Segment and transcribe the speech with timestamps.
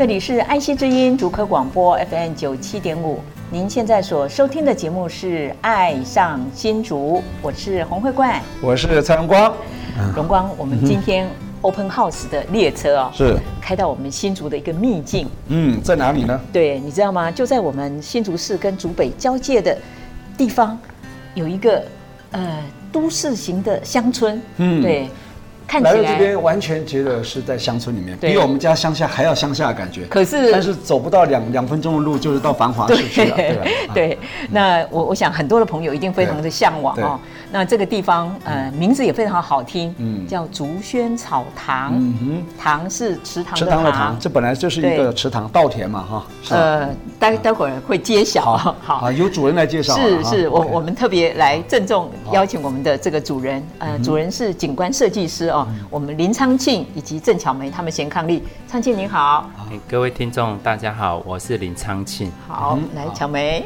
[0.00, 9.54] 这里是爱惜之音竹科广播 FM 九七点五，您现在所收听的节目是《爱上新竹》，我是洪慧冠，我是蔡荣光。
[10.16, 11.28] 荣光，我们今天
[11.60, 15.28] Open House 的列车哦，是开到我们新竹的一个秘境。
[15.48, 16.40] 嗯，在哪里呢？
[16.50, 17.30] 对，你知道吗？
[17.30, 19.76] 就在我们新竹市跟竹北交界的
[20.34, 20.78] 地方，
[21.34, 21.84] 有一个
[22.30, 24.40] 呃都市型的乡村。
[24.56, 25.10] 嗯，对。
[25.70, 30.04] 看来到这边完全觉得是在乡村里面，比我们家乡下还要乡下的感觉。
[30.06, 33.64] 可是，但是走不到两两分钟的路，就是到繁华市区了，对吧？
[33.94, 34.18] 对，
[34.50, 37.20] 那我我想很多的朋友一定非常的向往哦。
[37.52, 41.92] 那这个地方，呃，名字也非常好听，嗯，叫竹轩草堂。
[41.94, 43.58] 嗯哼，堂是池塘的堂。
[43.58, 46.26] 池塘的堂，这本来就是一个池塘稻田嘛，哈。
[46.50, 46.88] 呃，
[47.20, 48.56] 待待会儿会揭晓。
[48.58, 49.94] 好，好，由主人来介绍。
[49.94, 55.59] 是是，我我们特别来郑重邀请我们的这个主人，呃，主人是景观设计师哦。
[55.88, 59.50] 我们林昌庆以及郑巧梅他们先抗力，昌庆您好，
[59.88, 62.30] 各位听众大家好，我是林昌庆。
[62.46, 63.64] 好，来巧梅，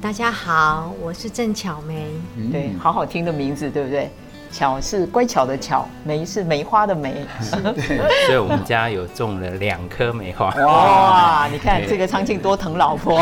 [0.00, 2.06] 大家好，我是郑巧梅。
[2.50, 4.10] 对，好好听的名字，对不对？
[4.50, 7.26] 巧是乖巧的巧，梅是梅花的梅。
[7.76, 10.48] 对，所以我们家有种了两棵梅花。
[10.64, 13.20] 哇， 你看这个昌庆多疼老婆，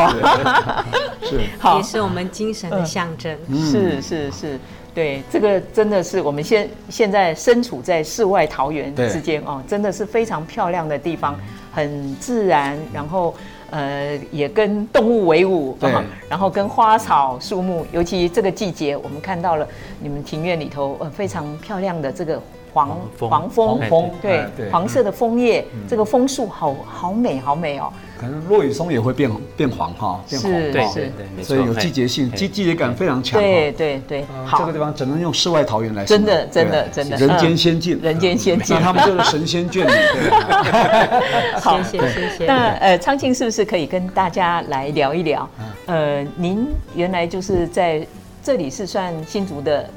[1.20, 3.36] 是，好，也是我们精神的象征。
[3.52, 4.60] 是是是。
[4.96, 11.38] 对，这个真的是我们现现在身处在世外桃源之间哦，真的是非常漂亮的地方，
[11.70, 13.34] 很自然，然后
[13.70, 15.92] 呃也跟动物为伍，对，
[16.28, 19.68] 然后跟花草树木，尤其这个季节，我们看到了
[20.00, 22.42] 你们庭院里头呃非常漂亮的这个。
[22.76, 27.90] 黄黄枫，枫对黄色的枫叶，这个枫树好好美，好美哦。
[28.18, 33.40] 可能落羽松也会变变黄哈，变黄对对对，所以有季节性，季季节感非常强。
[33.40, 36.16] 对对对，好，这个地方只能用世外桃源来说。
[36.16, 40.30] 真的真的真的，人间仙境，人间仙境，他们就是神仙眷侣。
[41.60, 42.46] 好，谢谢谢谢。
[42.46, 45.48] 那呃，昌庆是不是可以跟大家来聊一聊？
[45.86, 48.06] 呃，您原来就是在
[48.42, 49.88] 这里是算新竹的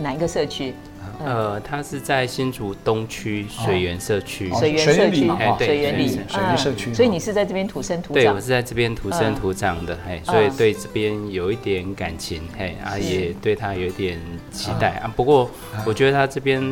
[0.00, 0.74] 哪一个社区？
[1.24, 6.92] 呃，它是在新竹东区水源社区，水源社区，哎，对，水源里，水源社区。
[6.94, 8.22] 所以你是在这边土生土长？
[8.22, 14.18] 对，我是在这边土生土长的，嘿，所以对这边有一点感情，嘿，啊，也对他有点
[14.50, 15.12] 期待啊。
[15.16, 15.50] 不过
[15.84, 16.62] 我觉得他这边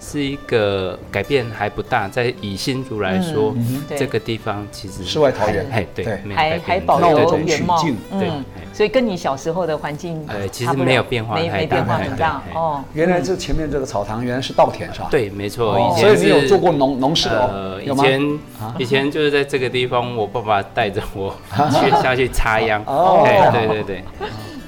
[0.00, 3.54] 是一个改变还不大，在以新竹来说，
[3.96, 6.04] 这个地方其实世外桃源，嘿，对，
[6.34, 7.82] 还还保留原貌，
[8.18, 8.30] 对。
[8.72, 12.82] 所以跟你小时候的环境，呃，其实没有变化，没没变化很大哦。
[12.94, 15.08] 原来这前面这个草堂原来是稻田是吧？
[15.10, 15.78] 对，没错。
[15.78, 17.78] 以前所以你有做过农农事哦。
[17.84, 18.38] 以前
[18.78, 21.34] 以前就是在这个地方，我爸爸带着我
[21.74, 22.82] 去下去插秧。
[22.86, 24.04] 哦，对对对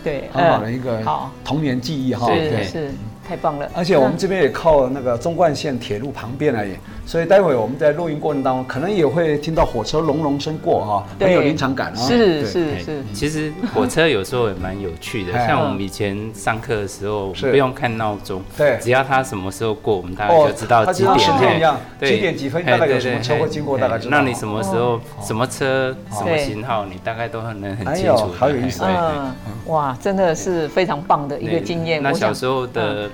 [0.05, 1.01] 对，很好的一个
[1.43, 2.27] 童年记忆哈。
[2.27, 2.91] 对是。
[3.27, 3.67] 太棒了！
[3.75, 6.75] 而且我们这边也靠那个中冠线铁路旁边而已，
[7.07, 11.97] 所以待会我们在录音过程当中，可能也会听到火车隆隆声过哈，很有临场感啊。
[11.97, 21.75] 是是是，其实火车有时候也蛮有趣的，像我们以前上课的时候，不用看闹钟，对，只要它什么时候过，我们大概就知道几点。
[22.01, 24.17] 几点几分大概有什么车会经过，大概知道。
[24.17, 28.31] 那你什么时候什么车什么型号，你大概都很能很清楚。
[28.39, 28.83] 好有意思。
[28.85, 29.35] 嗯，
[29.67, 32.03] 哇，真的是非常棒的一个经验。
[32.03, 33.11] 那小时候的。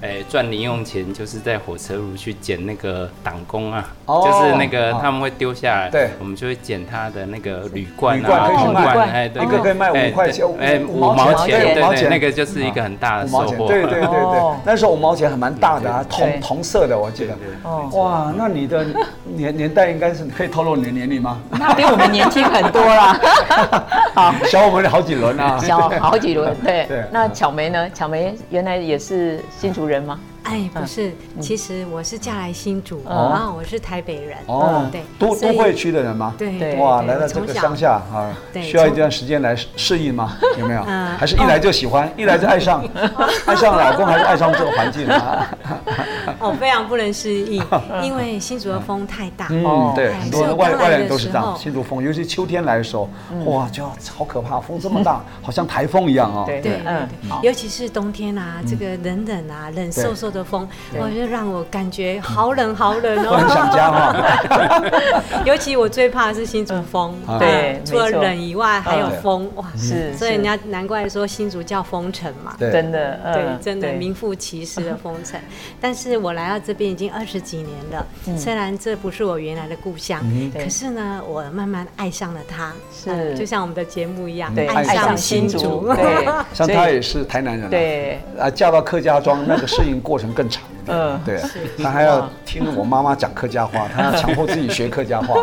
[0.00, 13.66] 哎，赚零用钱就是在火车路去捡那个党工啊，就是那个他们会丢下来，对，我们就会捡他的那个铝罐啊，铝罐，哎，一个可以卖五块钱，哎，五毛钱，对对，那个就是一个很大的收获。
[13.66, 17.34] 对对对对，那时候五毛钱还蛮大的啊，铜铜色的，我记得。
[17.64, 18.86] 哦，哇，那你的
[19.24, 21.40] 年年代应该是可以透露你的年龄吗？
[21.50, 23.18] 那比我们年轻很多啦，
[24.14, 27.04] 好，小我们好几轮啊，小好几轮，对对。
[27.10, 27.90] 那巧梅呢？
[27.90, 30.20] 巧梅原来也是新竹人吗？
[30.44, 34.38] 哎，不是，其实我是嫁来新竹，然后我是台北人。
[34.46, 36.34] 哦，对，都都会区的人吗？
[36.38, 38.32] 对，哇，来到这个乡下啊，
[38.62, 40.36] 需要一段时间来适应吗？
[40.58, 40.82] 有没有？
[41.18, 42.82] 还是一来就喜欢，一来就爱上，
[43.46, 45.48] 爱上老公，还是爱上这个环境啊？
[46.40, 47.62] 哦，非常不能适应，
[48.02, 49.48] 因为新竹的风太大。
[49.50, 51.54] 嗯，对，很多外外来人都是这样。
[51.58, 53.08] 新竹风，尤其秋天来的时候，
[53.44, 56.44] 哇，就好可怕，风这么大，好像台风一样啊。
[56.46, 57.06] 对对，嗯，
[57.42, 63.36] 尤其是冬天啊，这个冷冷啊，冷飕飕的风，我就让我感觉好冷好冷哦。
[63.36, 65.42] 很想家哈。
[65.44, 75.40] 尤其我最怕的是新竹风，对，除了冷以外还有风，哇，是，所以人家难怪说新竹叫风城嘛，真的，对，真的名副其实的风城。
[75.80, 78.06] 但是我来到这边已经二十几年了，
[78.36, 80.20] 虽然这不是我原来的故乡，
[80.52, 90.62] 可是呢，我慢慢爱上了它，是，就像我们的节目一样，爱上新竹，对， 像他也是台南人，对，啊，嫁到客家庄那个适应过程更长。
[90.88, 91.40] 嗯，对，
[91.82, 95.36] 他还要听我妈妈讲客家话， 他要强迫自己学客家话。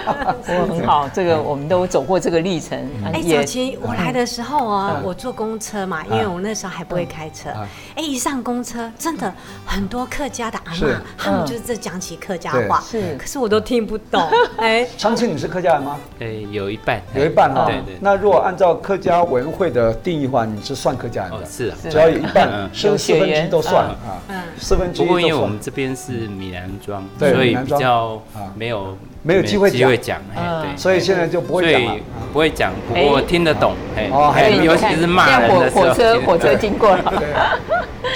[0.44, 2.76] 很好，这个我们都走过这个历程。
[3.12, 7.50] 哎，早期我来的时候啊，我坐公车嘛，因为我那时候还不会开车。
[7.94, 9.32] 哎，一上公车，真的
[9.64, 14.28] 很多客家的阿妈，他们就是在讲起客家话，是，可是我都听不懂。
[14.58, 15.96] 哎，昌庆，你是客家人吗？
[16.18, 17.66] 哎，有一半，有一半哈。
[17.66, 17.96] 对对。
[18.00, 21.46] 那如果按照客家委员会的定义的话，你是算客家人的？
[21.46, 23.96] 是啊，只要有一半，是四分之一都算啊。
[24.28, 24.79] 嗯，四。
[24.88, 28.20] 不过因为我们这边是闽南庄，所以比较
[28.54, 31.98] 没有没有机会机会讲，对，所以现在就不会讲，
[32.32, 37.22] 不会讲，不过听得懂，哎，尤其是骂人的时候，火车火车经过了，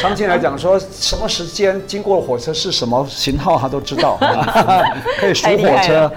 [0.00, 4.19] 常青来讲说什么时间经过火车是什么型号，他都知道，
[5.19, 6.11] 可以数火车，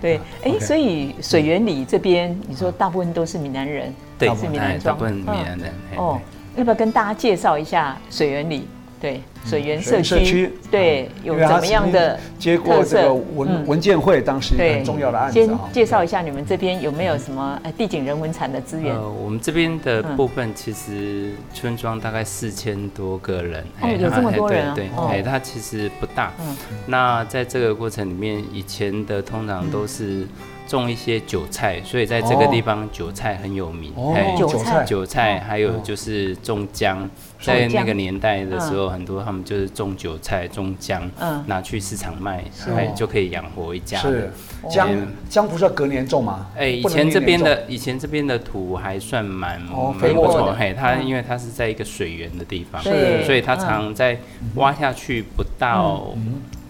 [0.00, 0.18] 对。
[0.18, 6.18] 对，哎，所以水源里这边，你说大部分都是闽南人，对，是闽南庄，大部分闽南人，哦，
[6.56, 8.66] 要不要跟大家介绍一下水源里？
[9.02, 15.34] 对，水源社区对有怎么样的接过这个文文件会当时一个很重要的案子。
[15.34, 18.94] 先介绍一下你们这边有没有什么地景人文产的资源？
[18.94, 24.72] 呃，我们这边的部分其实村庄大概四千多个人，哦，有这么多人啊？
[24.76, 26.32] 对，哎，它其实不大。
[26.40, 26.56] 嗯，
[26.86, 30.24] 那在这个过程里面，以前的通常都是。
[30.66, 33.92] 种一些韭菜，所以在这个地方韭菜很有名。
[34.38, 37.08] 韭菜，韭菜，还有就是种姜，
[37.40, 41.10] 在那个年代的时候，很多他们就是种韭菜、种姜，
[41.46, 42.44] 拿去市场卖，
[42.76, 43.98] 哎，就可以养活一家。
[43.98, 44.30] 是。
[44.70, 44.88] 姜，
[45.28, 46.46] 姜不是要隔年种吗？
[46.56, 54.18] 哎，以前这边的以前这边的土还算蛮蛮不错，嘿，它因为它是在一个水源的地方，所以它常在
[54.54, 56.14] 挖下去不到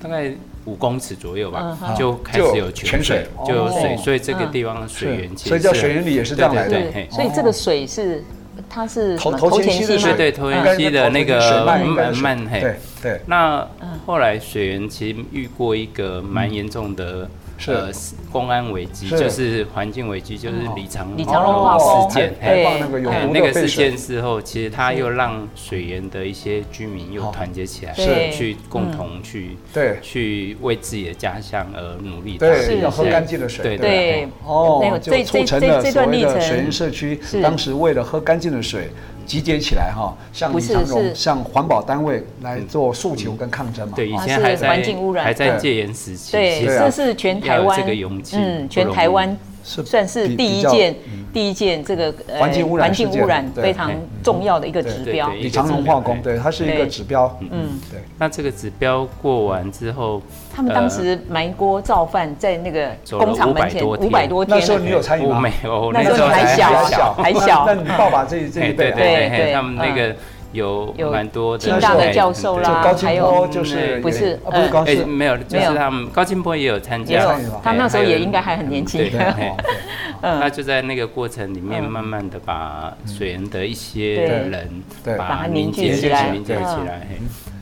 [0.01, 0.33] 大概。
[0.65, 6.81] 五公尺左右吧，就开始有泉水，就有水，所以这个地方的水源其实，所以叫水源里也是这样来的。
[7.11, 8.23] 所以这个水是，
[8.69, 12.61] 它是头头前溪对对，头前溪的那个慢慢嘿。
[12.61, 13.21] 对对。
[13.27, 13.67] 那
[14.07, 17.29] 后来水源其实遇过一个蛮严重的。
[17.67, 17.91] 呃，
[18.33, 22.35] 公安危机就是环境危机，就是李长李长龙事件。
[22.41, 32.39] 对，那个事件之后，其实他又让水源的一些居民又团结起来，是去共同去对去为自己的家乡而努力。
[32.39, 33.63] 对，要喝干净的水。
[33.63, 34.29] 对对。
[34.45, 37.21] 哦，就促成了所谓的水源社区。
[37.43, 38.89] 当时为了喝干净的水。
[39.33, 43.95] 集结起来哈，向李长荣、像环保单位来做诉求跟抗争嘛。
[43.97, 46.33] 对，以前还在环境污染，还在戒严时期。
[46.33, 50.95] 对，这是全台湾这个勇气，嗯，全台湾算是第一件。
[51.33, 53.91] 第一件这个环境污染，环境污染非常
[54.23, 55.31] 重要的一个指标。
[55.31, 57.39] 李长荣化工，对，它是一个指标。
[57.41, 58.01] 嗯，对。
[58.19, 60.21] 那这个指标过完之后，
[60.55, 64.59] 他们当时埋锅造饭在那个工厂门前五百多天。
[64.59, 65.41] 那时候你有参与吗？
[65.41, 67.65] 没有，那时候你还小，还小。
[67.67, 70.15] 那你爸爸这这一辈，对对，他们那个。
[70.53, 79.11] 有蛮多的，清大的教授啦，还有就是不是不是高师，没有，就是他们高金波也有参加，他那时候也应该还很年轻。
[80.21, 84.15] 那 就在那个过程里面，慢慢的把水源的一些
[84.51, 84.83] 人
[85.19, 87.07] 把它凝结起来，凝结起来。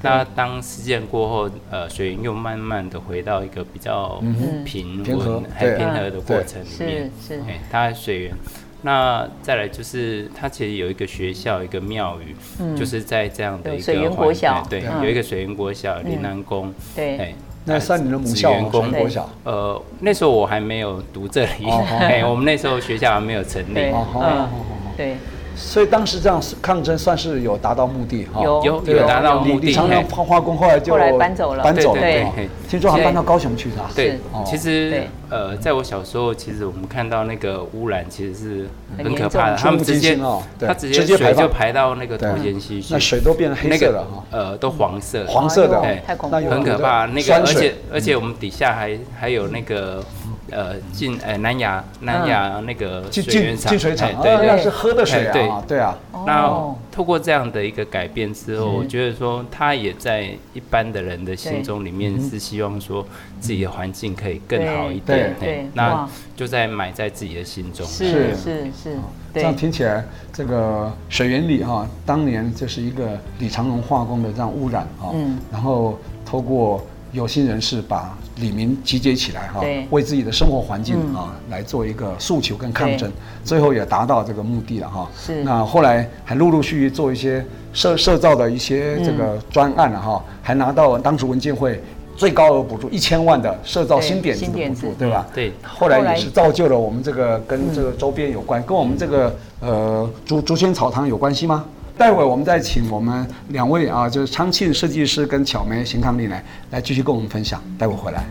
[0.02, 4.22] 那当事件过后，呃，水源又慢慢的回到一个比较
[4.64, 7.10] 平稳、很平和的过程里面。
[7.26, 8.34] 是是，它水源。
[8.82, 12.34] 那再来就是，它其实有一个学校，一个庙宇，
[12.76, 17.34] 就是在这样的一个水源国小，对，有一个水源国小林南宫，对，
[17.64, 18.70] 那算你的母校吗？
[18.70, 21.66] 水源国小，呃，那时候我还没有读这里，
[22.00, 24.48] 哎，我们那时候学校还没有成立，嗯，
[24.96, 25.16] 对。
[25.60, 29.66] 所以当时这样抗争算是有达到目的哈，有有有达到目的。
[29.66, 32.00] 李长荣化工后来就搬走了，搬走了。
[32.00, 33.76] 对，听说还搬到高雄去的。
[33.94, 39.56] 对，其实呃，在我小时候，其实我们看到那个污染其实是很可怕的。
[39.56, 47.04] 他们直接哦，他直接水就排到那个头前溪去，那水都变成黑色了哈，呃，都黄色，黄色的，太恐怖了，很可怕。
[47.06, 50.02] 那个而且而且我们底下还还有那个。
[50.50, 55.78] 呃，进呃南亚南亚那个水源厂，净水厂，对，那是喝的水啊，对。
[55.78, 55.96] 啊。
[56.26, 56.50] 那
[56.92, 63.06] 透过这样的一个改变之后，我觉得说他也在一般的人的心中里面是希望说
[63.40, 67.86] 自己的环境可以更好一点，对，那就在埋在自己的心中。
[67.86, 68.98] 是是是，
[69.32, 78.14] 这样听起来，这个水源里哈，当年就是一个李长龙化工的这样污染啊，嗯，然后透过有心人士把。
[78.40, 83.10] 里民集结起来哈，为自己的生活环境啊来做一个诉求跟抗争，
[83.44, 85.08] 最后也达到这个目的了哈。
[85.16, 85.44] 是。
[85.44, 91.80] 那后来还陆陆续续做一些社社造的一些这个专案了哈，还拿到当时文建会
[92.16, 95.26] 最高额补助一千万的社造新点子的补助，对吧？
[95.34, 95.52] 对。
[95.62, 101.64] 后来也是造就了我们这个跟这个周边有关，跟我们这个呃竹竹签草堂有关系吗？
[102.00, 107.62] 待会我们再请我们两位啊，就是昌庆设计师跟巧梅邢康丽来来继续跟我们分享。
[107.78, 108.24] 待会回来。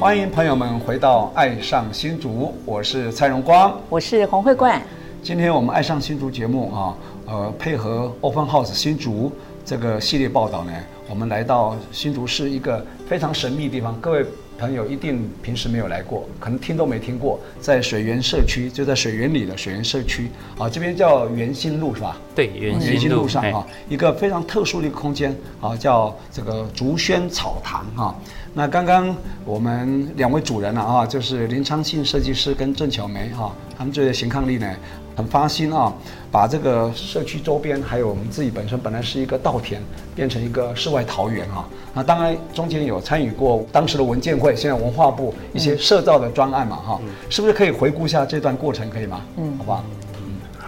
[0.00, 2.30] 欢迎朋友们回到《爱上新竹》，
[2.64, 4.80] 我是蔡荣光，我是洪慧冠。
[5.24, 6.94] 今天我们《爱上新竹》节目啊，
[7.26, 9.32] 呃，配合 Open House 新竹
[9.64, 10.72] 这个系列报道呢，
[11.10, 14.00] 我们来到新竹市一个非常神秘的地方。
[14.00, 14.24] 各位
[14.56, 22.16] 朋友一定平时没有来过，可能听都没听过，在水源社区，就在水源里的水源社区啊，这边叫园心路是吧？
[22.36, 28.14] 对，园心路上啊，一个非常特殊的一个空间啊，叫这个竹轩草堂啊。
[28.58, 34.74] 那刚刚我们两位主人了啊，就是林昌信设计师跟郑巧梅哈，他们这位邢伉俪呢，
[35.14, 35.92] 很发心啊，
[36.28, 39.80] 把这个社区周边还有我们自己本身本来是一个稻田，
[40.12, 41.68] 变成一个世外桃源啊。
[41.94, 47.00] 那当然中间有参与过当时的文建会，现在文化部一些社造的专案嘛哈，
[47.30, 49.20] 是不是可以回顾一下这段过程，可以吗？
[49.36, 49.84] 嗯，好不好？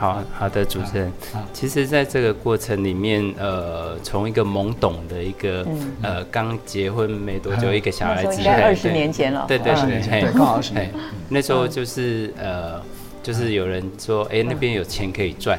[0.01, 1.13] 好好的，主持人，
[1.53, 5.67] 其实，在这个过程里面，呃，从一个懵懂的一个，
[6.01, 10.91] 呃，刚结婚没多久一个小孩子，应该二十年前了，对对对，对，刚好二十年，
[11.29, 12.81] 那时候就是呃，
[13.23, 15.59] 就是有人说，哎，那边有钱可以赚，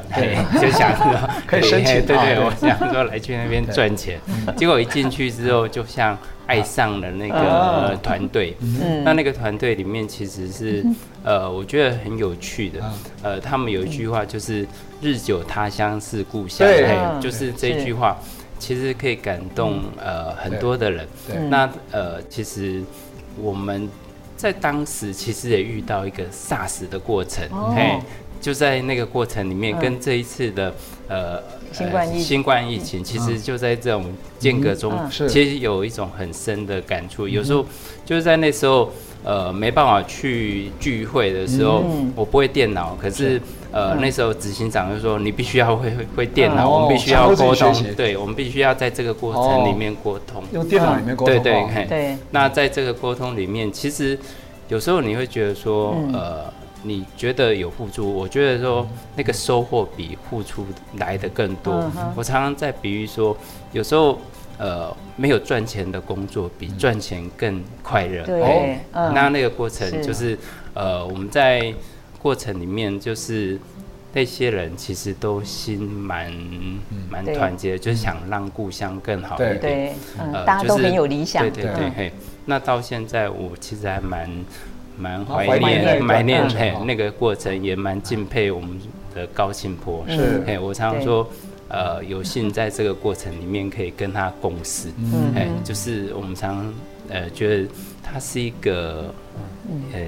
[0.60, 4.18] 就想说 可以申请，对对，我想说来去那边赚钱，
[4.56, 6.18] 结果一进去之后，就像。
[6.46, 8.56] 爱上了那个团队，
[9.04, 10.84] 那那个团队里面其实是，
[11.22, 12.80] 呃，我觉得很有趣的，
[13.22, 14.66] 呃，他们有一句话就是
[15.00, 18.18] “日久他乡是故乡”，对，就是这句话，
[18.58, 21.08] 其实可以感动呃很多的人。
[21.48, 22.82] 那呃，其实
[23.40, 23.88] 我们
[24.36, 27.98] 在当时其实也遇到一个 SARS 的过程，嘿，
[28.42, 30.74] 就在那个过程里面，跟这一次的
[31.08, 31.42] 呃。
[31.72, 34.04] 新冠疫情，新冠疫情其实就在这种
[34.38, 37.26] 间隔中，其实有一种很深的感触。
[37.26, 37.64] 有时候
[38.04, 38.92] 就是在那时候，
[39.24, 41.82] 呃，没办法去聚会的时候，
[42.14, 52.16] 我不会电脑，可是呃那时候执行长就说你必须要会会电脑，我们必须要沟通，对，我们必须要在这个过程里面沟通，用电脑里面沟通，对对对。
[52.32, 54.18] 那在这个沟通里面，其实
[54.68, 56.52] 有时候你会觉得说，呃。
[56.84, 58.84] 你觉得有付出，我觉得说
[59.14, 60.66] 那个收获比付出
[60.98, 61.88] 来的更多。
[62.16, 63.36] 我常常在比喻说，
[63.72, 64.18] 有时候
[64.58, 68.24] 呃没有赚钱的工作比赚钱更快乐。
[68.24, 70.36] 对，那那个过程就是
[70.74, 71.72] 呃我们在
[72.20, 73.56] 过程里面就是
[74.12, 76.32] 那些人其实都心蛮
[77.08, 79.60] 蛮团结，就是想让故乡更好一点。
[79.60, 79.92] 对，
[80.44, 81.48] 大家都很有理想。
[81.48, 82.12] 对对对，嘿，
[82.46, 84.28] 那到现在我其实还蛮。
[85.02, 88.80] 蛮怀念，怀念嘿那个过程，也蛮敬佩我们
[89.12, 90.04] 的高庆波。
[90.08, 91.28] 是，嘿，我常常说，
[91.68, 94.88] 呃，有幸在这个过程里面可以跟他共事。
[94.98, 96.72] 嗯，哎，就是我们常
[97.08, 97.68] 呃觉得
[98.00, 99.12] 他是一个，
[99.92, 99.98] 呃，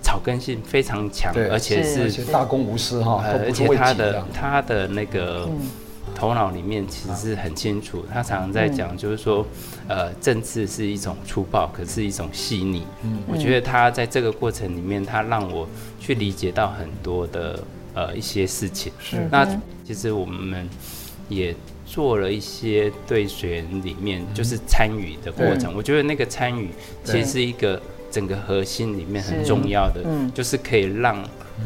[0.00, 5.48] 草根性非常强，而且是大公无私哈，而且他的他的那个。
[6.16, 9.46] 头脑里面其实是很清楚，他常常在讲，就是说，
[9.86, 12.86] 呃，政治是一种粗暴，可是一种细腻。
[13.02, 15.68] 嗯，我觉得他在这个过程里面，他让我
[16.00, 18.90] 去理解到很多的呃一些事情。
[18.98, 19.46] 是，那
[19.84, 20.66] 其实我们
[21.28, 21.54] 也
[21.84, 25.74] 做了一些对学员里面就是参与的过程。
[25.76, 26.70] 我觉得那个参与
[27.04, 27.80] 其实是一个
[28.10, 30.02] 整个核心里面很重要的，
[30.34, 31.22] 就是可以让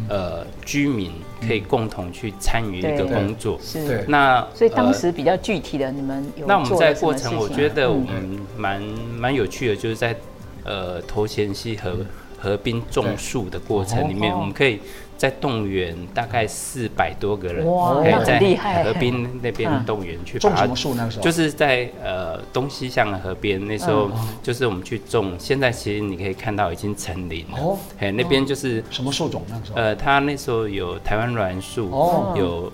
[0.09, 1.13] 呃居民
[1.47, 3.59] 可以共同去参与一个工作。
[3.63, 4.05] 是。
[4.09, 8.81] 那所以当时比较具体的，你们有那我们在过程，我觉得我们蛮
[9.19, 10.17] 蛮有趣的，就是在
[10.65, 11.97] 呃头前溪和
[12.39, 14.81] 河滨种树的过程里面，我们可以。
[15.21, 18.39] 在动员大概四百多个人，哇，在
[18.83, 20.95] 河滨那边动员去种什么树？
[20.95, 24.11] 那个时候就是在呃东西向的河边，那时候
[24.43, 25.35] 就是我们去种。
[25.39, 27.59] 现在其实你可以看到已经成林了。
[27.59, 29.43] 哦，哎，那边就是什么树种？
[29.51, 31.91] 那个时候呃，它那时候有台湾栾树，
[32.35, 32.73] 有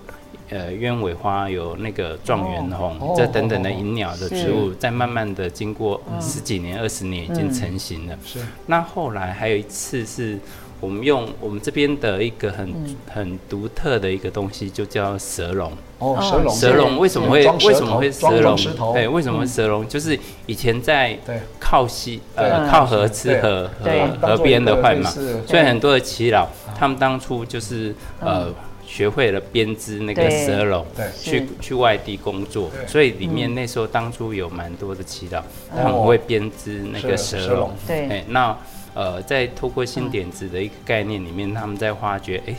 [0.50, 8.16] 呃鸢尾花，有那个状元红，这等等的银鸟的植物，在慢慢的经过十几年、二十年已经成型了。
[8.24, 8.38] 是。
[8.66, 10.38] 那后来还有一次是。
[10.78, 15.72] 我们用我们这边的一个很很独特的一个东西，就叫蛇龙。
[15.98, 16.54] 哦，蛇龙。
[16.54, 18.56] 蛇龙为什么会为什么会蛇龙？
[18.92, 19.88] 对，为什么蛇龙？
[19.88, 21.18] 就是以前在
[21.58, 23.90] 靠西呃靠河吃河河
[24.20, 25.10] 河边的饭嘛，
[25.46, 26.46] 所以很多的耆老
[26.78, 28.52] 他们当初就是呃
[28.86, 30.84] 学会了编织那个蛇笼，
[31.18, 35.42] 去去外地工作，所以里面那时候当初有蛮多的耆老，
[35.74, 37.70] 他们会编织那个蛇笼。
[37.86, 38.54] 对，哎，那。
[38.96, 42.54] 呃，在透过新点子的一个概念里面，他们在发掘，哎，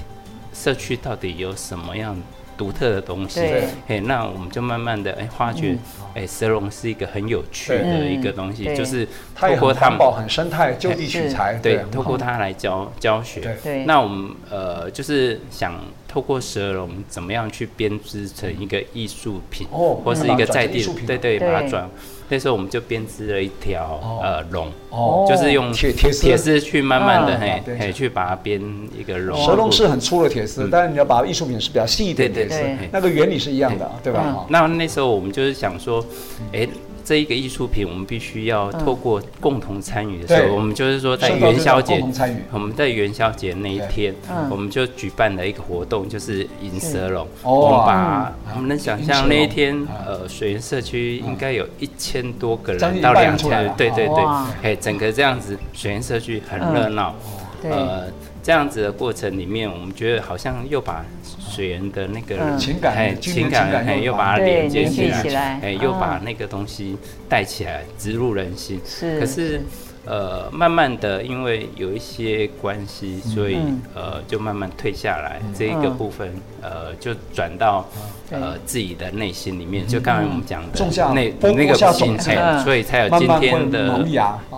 [0.54, 2.16] 社区到底有什么样
[2.56, 3.40] 独特的东西？
[3.40, 5.76] 对，哎，那我们就慢慢的哎发掘，
[6.14, 13.58] 哎，蛇龙是一个很有趣的一个东西，就是透过他们很生态，就地取材，对，透过它来教教学。
[13.64, 15.74] 对，那我们呃就是想
[16.18, 21.88] 透过蛇笼怎么样去编织成一个艺术品，哦或是一个在地，对对，把它转。
[22.28, 28.60] 那时候我们就编织了一条呃龙，哦，就是用铁铁铁丝去慢慢的嘿嘿去把它编
[28.98, 29.40] 一个龙。
[29.46, 34.12] 蛇龙是很粗的铁丝，但是你要把艺术品是比较细一点的铁丝，那个原理是一样的，对。
[34.12, 34.44] 吧？
[34.50, 36.04] 那那时候我们就是想说，
[36.52, 36.68] 哎。
[37.08, 42.04] 这一个艺术品，我们必须要透过共同参与的时候，我们就是说在元宵节，
[42.52, 44.14] 我们在元宵节那一天，
[44.50, 47.26] 我们就举办了一个活动，就是银蛇龙。
[47.44, 54.26] 我们把我们能想象那一天，呃，水源社区应该有一千多个人到两千，对对对，
[54.62, 57.16] 哎，整个这样子水源社区很热闹，
[57.64, 58.04] 呃。
[58.48, 61.06] 这样子的过程里面，我们觉得好像又把
[61.38, 66.96] 水源的那个情感、情感，哎又把它连接起来，哎，又把那个东西
[67.28, 68.80] 带起来，植入人心。
[68.86, 69.62] 是，可是。
[70.08, 73.58] 呃，慢慢的，因为有一些关系，所以
[73.94, 75.42] 呃，就慢慢退下来。
[75.54, 77.86] 这一个部分，呃，就转到
[78.32, 79.86] 呃自己的内心里面。
[79.86, 82.18] 就刚才我们讲的那那个心，
[82.64, 84.00] 所以才有今天的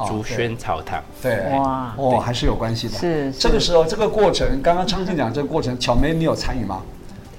[0.08, 1.04] 竹轩草堂。
[1.20, 2.94] 对，哇，哦，还是有关系的。
[2.98, 6.84] 是，这个时候这个过程，刚刚昌庆讲这个过程，巧梅你有参与吗？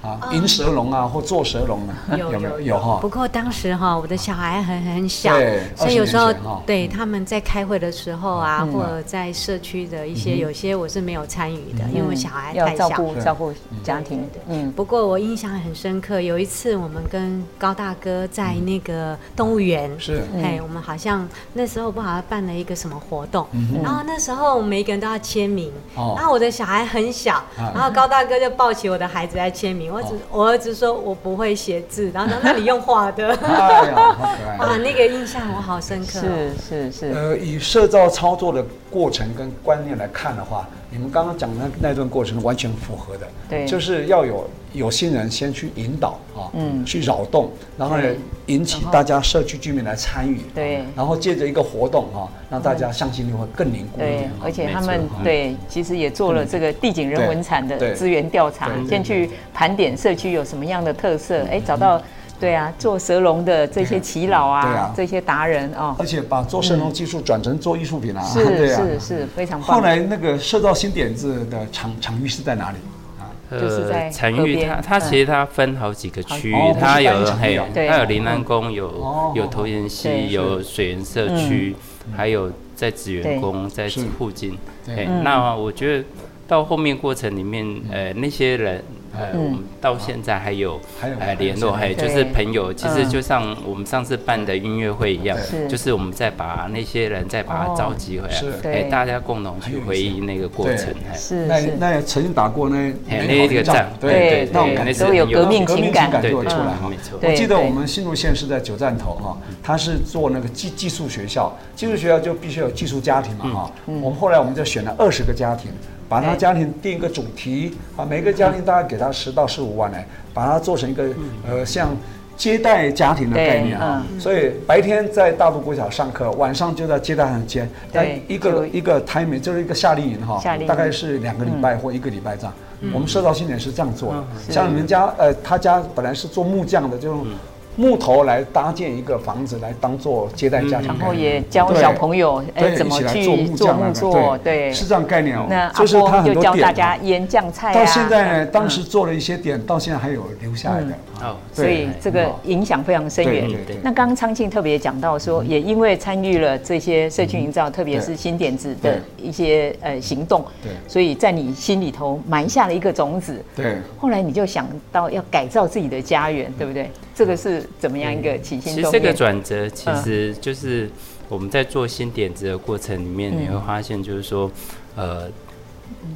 [0.01, 2.61] 啊，银蛇龙啊，或做蛇龙啊，有没有？
[2.61, 2.97] 有哈。
[3.01, 5.33] 不过当时哈，我的小孩很很小，
[5.75, 6.33] 所以有时候
[6.65, 14.21] 对他们在开会的时候啊，或者在社区的一些，有些我是没有参与的，因为我小孩太小，照顾照顾家庭。
[14.33, 14.39] 的。
[14.47, 14.71] 嗯。
[14.71, 23.45] 不过我印象很深刻，有一次我们跟高大哥在那个动物园，是，哎，我们好像那时候不好像办了一个什么活动，
[23.83, 29.90] 然后那时候我们每一个人都要签名，然后我的小孩很小，然后高大哥就抱起我的孩子来签名。
[29.91, 34.77] 我只我儿子说我不会写字，然后那里用画的， 哎呀，好可爱 啊！
[34.77, 36.19] 那个印象我好深刻。
[36.19, 37.05] 是是是。
[37.13, 43.27] 呃，以社造操作的过程跟观念来看的话，你们刚刚讲的那段过程是完全符合的。
[43.49, 48.03] 对，就是要有有心人先去引导啊，嗯，去扰动，然后呢
[48.47, 50.41] 引起大家社区居民来参与。
[50.53, 50.83] 对。
[50.95, 54.31] 然后借着一个活动啊，让大家向心力会更凝固一点。
[54.43, 62.01] 而且他们对，其实也做了这个地景人文产的资源调查，先去盘点社区有什么样的特色，哎，找到。
[62.41, 69.77] 对啊，做蛇龙的这些耆老啊，对啊，这些达人哦，而且把做蛇龙技术转成做艺术品啊，是是是非常棒。
[69.77, 72.77] 后来那个社造新点子的场场域是在哪里？
[73.19, 73.29] 啊？
[73.51, 81.75] 就是在场域，它它其实它分好几个区域，它有还有它有林安宫，有有头岩溪，有水源社区，
[82.17, 84.57] 还有在紫园宫在附近。
[84.87, 86.03] 哎，那我觉得
[86.47, 88.83] 到后面过程里面，呃，那些人。
[89.17, 90.79] 呃，我们到现在还有
[91.19, 100.93] 呃联络，还有就是朋友，其实就像我们上次办的音乐会一样，就是我们再把那些人再把他召集回来，哎，大家共同去回忆那个过程。
[101.13, 106.87] 是，那那曾经打过那那一个仗，对对，那种感觉都有革命情感就会出来哈。
[106.89, 113.71] 没错，我记得我们新竹县是在九站头哈，他是做那个技技术学校，技术学校就必须有技术家庭嘛哈。
[113.85, 115.69] 我们后来我们就选了二十个家庭。
[116.11, 121.05] 把他家庭定一个主题，啊，每个家庭大概给他十到十五万来，把它做成一个
[121.49, 121.95] 呃像
[122.35, 127.65] 接待家庭的概念啊，所以白天在大陆国小上课，晚上就在接待上接。
[127.93, 132.53] 对，一个一个 time 就是一个夏令营哈，大概是两个礼拜或一个礼拜这样。
[132.93, 137.25] 我们社造青年是这样做的，像你们家呃，他家本来是做木匠的，就。
[137.75, 143.23] 木头来搭建一个房子来当做接待家庭，然后也教小朋友哎怎么去
[143.55, 145.45] 做木作，对，是这样概念哦。
[145.49, 147.73] 那阿波就教大家腌酱菜。
[147.73, 151.37] 到现在呢，当时做了一些点，到现在还有留下来的哦。
[151.53, 153.49] 所以这个影响非常深远。
[153.81, 163.41] 那刚刚昌庆特别讲到说，也因为参与了这些社区营造，特别是新点子的一些呃行动，对，所以在你心里头埋下了一个种子。
[163.55, 166.89] 对，后来你就想到要改造自己的家园，对不对？
[167.13, 168.75] 这个是怎么样一个起心动念？
[168.75, 170.89] 其实这个转折，其实就是
[171.29, 174.51] 我们在做新点子的过程里面，你会发现，就是说，
[174.95, 175.29] 呃。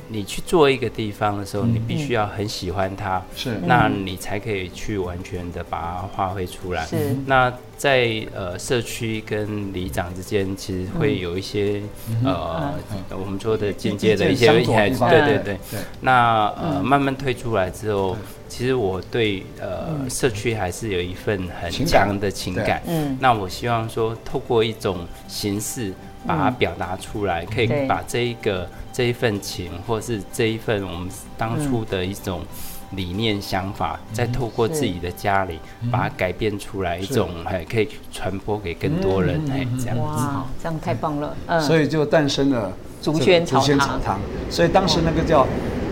[0.07, 6.85] 你去做一个地方的时候，你必须要很喜欢它，是，那你才可以去完全的把它发挥出来。
[6.85, 11.81] 是，那在呃社区跟里长之间，其实会有一些
[12.23, 12.73] 呃
[13.11, 14.47] 我们说的间接的一些。
[14.47, 15.57] 对对对。
[15.99, 18.15] 那呃慢慢推出来之后，
[18.55, 22.81] 其实我对呃社区还是有一份很强的情感。
[22.87, 23.17] 嗯。
[23.19, 25.91] 那我希望说，透过一种形式
[26.25, 28.65] 把它表达出来，可以把这一个。
[28.95, 32.43] 这一份情，或是这一份我们当初的一种
[32.91, 35.59] 理念想法，再透过自己的家里
[35.91, 40.01] 把它改变出来，一种还可以传播给更多人，哎，这样子。
[40.01, 41.35] 哇，这样太棒了。
[41.47, 41.59] 嗯。
[41.59, 43.59] 所以就诞生了竹轩草
[44.01, 44.21] 堂。
[44.49, 45.45] 所以当时那个叫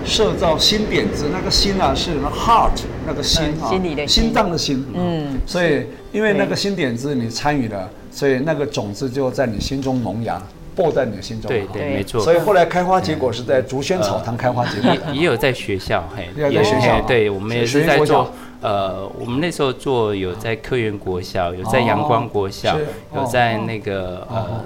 [0.06, 4.86] 社造新点子，那个心啊是 heart 那个心啊，心里的心脏的心。
[4.94, 5.39] 嗯。
[5.46, 10.42] 所以因为那个新点子你参与了，所以那个种子就在你心中萌芽。
[10.76, 12.20] 播在你的心中，对对，没错。
[12.20, 17.00] 所以后来开花结果是在竹轩草堂开花结果，也也有在学校，嘿，也在学校。
[17.02, 18.32] 对，我们也是在做。
[18.60, 22.76] 呃，我们那时候做有在科园国小，有在阳光国小，
[23.16, 24.66] 有在那个呃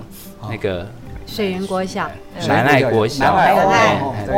[0.49, 0.87] 那个
[1.27, 2.09] 水源国小、
[2.47, 3.35] 南爱国小、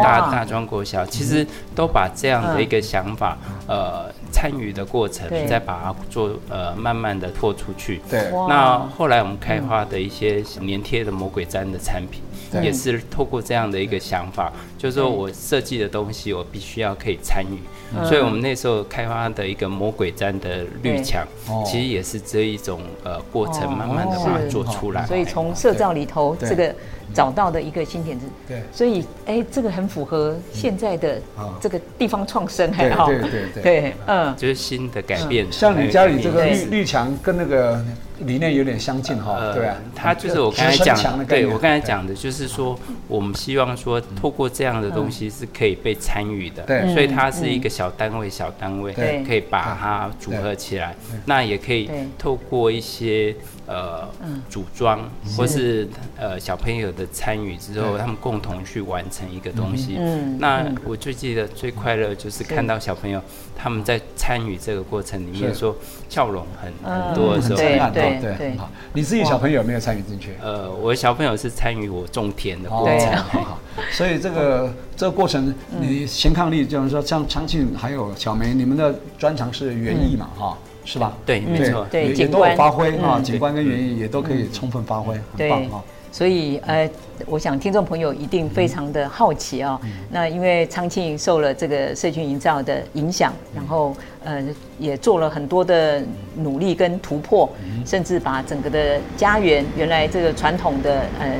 [0.03, 4.11] 大大庄国小，其实都把这样的一个想法，呃。
[4.31, 7.99] 参与的过程，再把它做呃慢慢的拓出去。
[8.07, 12.21] 对，那后来我们开发的一些粘贴的魔鬼毡的产品，
[12.61, 17.59] 也是透过这样的一个想法，就是说我设计的东西，我必须要可以参与。
[18.07, 21.23] 所以我们那时候开发的一个魔鬼毡的绿墙，
[21.65, 25.05] 其实也是这一种呃过程，慢慢的把它做出来。
[25.05, 26.73] 所以从社造里头这个。
[27.11, 31.19] 找到的一个新点子，对，所以哎，这个很符合现在的
[31.59, 35.51] 这个地方创生，还好，对对对 对，嗯，就是新的改变。
[35.51, 37.83] 像你家里这个绿绿墙跟那个。
[38.25, 48.93] 理念有点相近哈，对啊，它就是我刚才讲的，对我刚才讲的，就是说，我们希望说，透过这样的东西是可以被参与的，对，所以它是一个小单位，小单位，
[49.25, 50.93] 可以把它组合起来，
[51.25, 53.33] 那也可以透过一些
[53.69, 54.09] 呃
[54.49, 54.99] 组装
[55.37, 59.95] 或是呃小朋友的参与之后，他们共同去完成一个东西。
[59.99, 63.21] 嗯，那我最记得最快乐就是看到小朋友
[63.55, 65.75] 他们在参与这个过程里面说
[66.09, 68.09] 笑容很很多的时候，对对。
[68.09, 70.33] 对对，好，你自己小朋友有没有参与进去？
[70.41, 73.15] 呃，我的小朋友是参与我种田的过程。
[73.15, 73.59] 好好，
[73.91, 80.57] 所以这个这个过程，你先抗力就是说，像长庆还有小梅，你们的专长是园艺嘛，哈，
[80.89, 81.15] 是吧？
[81.23, 85.83] 对，没错，对，也都有发挥啊，景观跟园艺也都可以充分发挥，很棒啊。
[86.11, 86.89] 所以呃，
[87.27, 89.79] 我想听众朋友一定非常的好奇啊。
[90.09, 94.43] 那因为昌庆受了这个社区营造的影响，然后呃
[94.79, 96.01] 也做了很多的
[96.37, 97.47] 努力跟突破，
[97.85, 101.35] 甚至把整个的家园原来这个传统的呃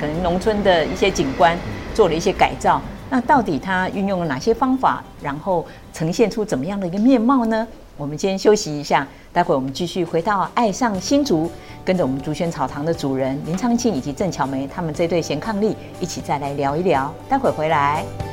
[0.00, 1.56] 可能农村的一些景观
[1.94, 2.82] 做了一些改造。
[3.08, 7.66] 那到底它运用了哪些方法，然后呈现出怎么样的一个面貌呢？
[8.00, 11.52] 我们先休息一下，待会我们继续回到爱上新竹，
[11.84, 17.14] 跟着我们竹轩草堂的主人林昌庆以及郑巧梅他们这对贤伉俪一起再来聊一聊。
[17.28, 18.29] 待会回来。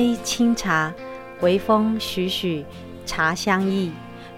[0.00, 0.90] 杯清茶，
[1.42, 2.64] 微风徐徐，
[3.04, 3.92] 茶香溢。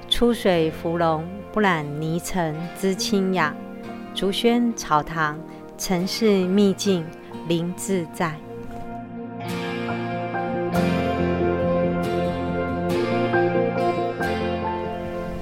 [0.09, 3.55] 出水芙蓉，不染泥尘，之清雅。
[4.12, 5.38] 竹轩草堂，
[5.79, 7.07] 尘世秘境，
[7.46, 8.35] 林自在。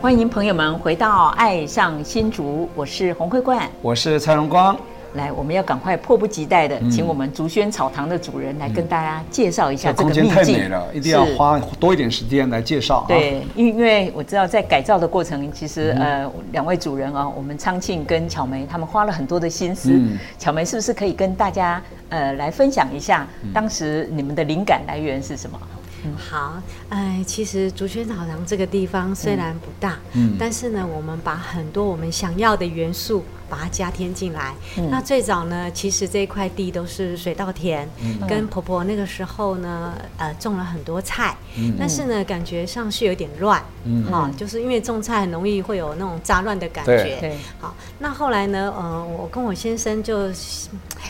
[0.03, 4.77] 欢欢迎朋友们回到《爱上新竹》，我是洪慧冠，我是蔡荣光。
[5.15, 10.25] 来，我们要赶快迫不及待的，请我们竹轩草堂的主人来跟大家介绍一下这个秘境。
[10.25, 13.05] 空间太美了，一定要花多一点时间来介绍。
[13.09, 20.01] 对，因为我知道在改造的过程，其实呃，两位主人啊，我们昌庆跟巧梅他们花了很多的心思。
[20.39, 25.59] 巧梅是不是可以跟大家呃来分享一下，当时你们的灵感来源是什么？
[26.05, 26.55] 嗯，好，
[26.89, 33.25] 哎，其实竹轩草堂这个地方虽然不大，嗯，但是呢，我们把很多我们想要的元素。
[33.51, 34.55] 把它加添进来。
[34.79, 41.37] 嗯、那最早呢，其实这一块地都是水稻田，嗯、跟婆婆那个时候呢，呃，种了很多菜。
[41.59, 43.61] 嗯、但是呢，感觉上是有点乱。
[43.85, 47.17] 嗯，好，就是因为种菜很容易会有那种杂乱的感觉。
[47.21, 47.37] 对。
[47.59, 50.31] 好，那后来呢，呃，我跟我先生就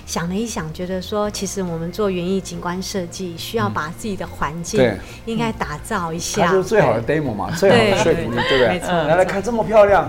[0.07, 6.51] 想了一想，觉得说，其实我们做园艺景观设计，需要把自己的环境应该打造一下。
[6.51, 8.69] 就是最好的 demo 嘛，最好的说服力，对不对？
[8.69, 8.89] 没错。
[8.89, 10.09] 来来看，这么漂亮，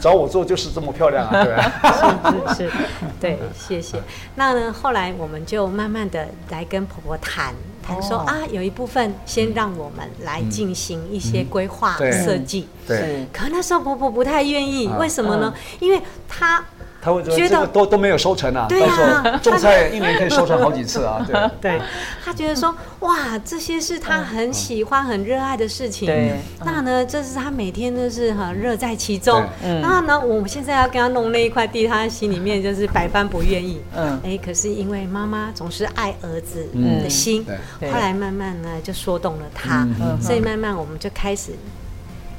[0.00, 1.71] 找我做就是这么漂亮啊，对吧？
[1.82, 2.72] 是是是，
[3.20, 4.02] 对，谢谢。
[4.34, 12.68] 那呢，后来我们就慢慢的来跟婆婆谈谈，说啊，有一部分先让我们来进行一些规划设计。
[12.86, 13.26] 对。
[13.32, 15.52] 可那时候婆婆不太愿意，为什么呢？
[15.80, 16.64] 因为她。
[17.04, 21.26] 他会觉得都都没有收成啊，对啊，种菜一年可以收成好几次啊，
[21.60, 21.72] 对。
[21.72, 21.80] 对，
[22.24, 26.06] 他觉得说哇，这些是他很喜欢、很热爱的事情。
[26.06, 29.42] 对，那呢，这是他每天都是很乐在其中。
[29.64, 33.80] 嗯，然后呢，我们现在要跟他弄那一块地，他心里面就是百般不愿意。
[33.96, 36.68] 嗯，哎，可是因为妈妈总是爱儿子
[37.02, 37.44] 的心，
[37.80, 39.84] 后来慢慢呢就说动了他，
[40.20, 41.50] 所以慢慢我们就开始。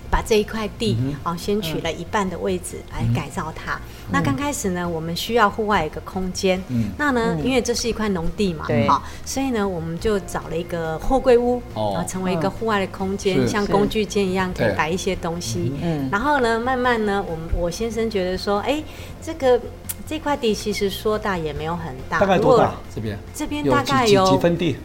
[0.09, 3.79] 把这一块地哦，先取了一半的位置来改造它。
[4.11, 6.61] 那刚开始呢，我们需要户外一个空间。
[6.69, 15.73] 嗯那呢，因为这是一块农地嘛，好，所以呢，我们就找了一个货柜屋，啊，成为一个户外的空间，像工具间一样，可以摆一些东西。
[15.81, 16.09] 嗯。
[16.11, 18.83] 然后呢，慢慢呢，我们我先生觉得说，哎，
[19.21, 19.59] 这个
[20.05, 22.19] 这块地其实说大也没有很大。
[22.19, 22.73] 大概多大？
[22.93, 23.17] 这边？
[23.33, 24.77] 这边大概有几分地？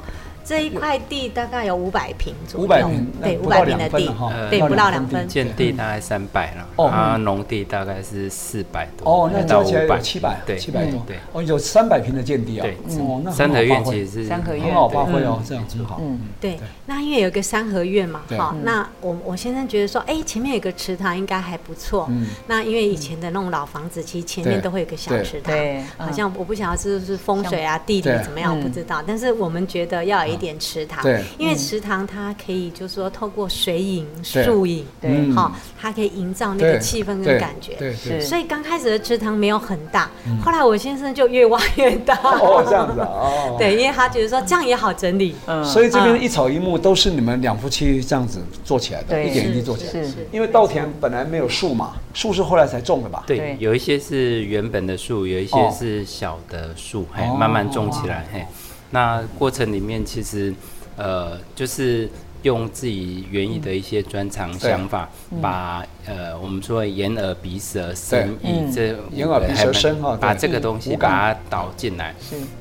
[0.49, 4.11] 这一块地大概有五百平左右，五百平，对，五百平的地，
[4.49, 5.29] 对，不到两分。
[5.29, 31.22] 建地大概三百了，啊，农地大概是四百多，哦，那加起来有七百，对，七百多，对，哦，有三百平的建地啊，对，哦，那三合院其实是三合院，很好发挥哦，这样子好，嗯，对，那因为有个三合院嘛，好，那我我先生觉得说，哎，前面有个池塘应该还不错，嗯，那因为以前的那种老房子，其实前面都会有个小池塘，对，好像我不晓得是不是风水啊、地理怎么样，我不知道，但是我们觉得要有一点池塘，对。
[31.38, 37.74] 因为池塘它可以，就是说透过水影、树影，对，好，它可以营造那个气氛跟感觉。
[37.74, 38.20] 对对。
[38.20, 40.11] 所以刚开始的池塘没有很大，
[40.42, 42.14] 后来我先生就越挖越大。
[42.22, 43.07] 哦，这样子啊。
[43.07, 43.57] 哦。
[43.61, 45.35] 对，因为他觉得说这样也好整理。
[45.46, 45.64] 嗯。
[45.64, 49.92] 所以这边一草一木都是你们两夫妻这样子做起来的，一点一滴做起来。
[49.92, 50.27] 是。
[50.31, 53.24] 因为稻田本来没有树嘛，树是后来才种的吧？
[53.27, 58.46] 对，有一些是原本的树，有一些是小的树，嘿，慢慢种起来，嘿。
[58.90, 60.55] 那过程里面其实。
[61.01, 62.11] 呃，就是
[62.42, 65.09] 用自己园艺的一些专长想法，
[65.40, 72.12] 把呃我们说眼耳鼻舌身意这眼耳鼻舌身哈，把这个东西把它导进来。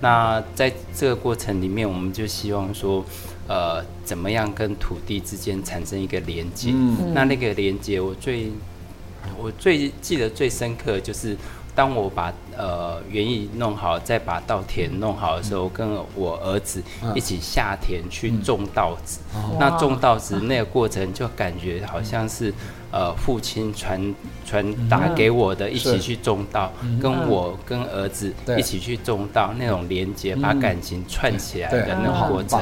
[0.01, 3.03] 那在这个过程里面，我们就希望说，
[3.47, 6.71] 呃，怎么样跟土地之间产生一个连接？
[7.15, 8.51] 那那个连接，我最
[9.35, 11.35] 我最记得最深刻就是。
[11.77, 16.81] 当我把呃园艺弄好，再把稻田弄好的时候，跟我儿子
[17.13, 19.19] 一起下田去种稻子。
[19.59, 22.53] 那种稻子那个过程，就感觉好像是
[22.91, 24.15] 呃父亲传
[24.45, 32.59] 传达给我的，一起去种稻，跟我跟儿子一起去种稻那种连接，把感情串起来的那种过程。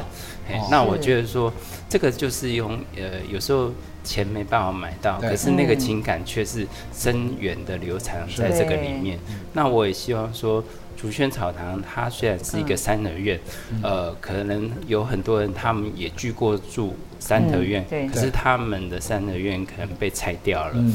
[0.69, 1.51] 那我觉得说，
[1.89, 3.71] 这个就是用呃有时候。
[4.05, 9.19] 钱没办法买到，可是那个情感却是深远的流长在这个里面。
[9.53, 10.63] 那我也希望说，
[10.95, 13.39] 竹轩草堂它虽然是一个三合院，
[13.81, 20.85] 呃，可能有很多人他们也居过住三合院，可是他们的三合院可能被拆掉了，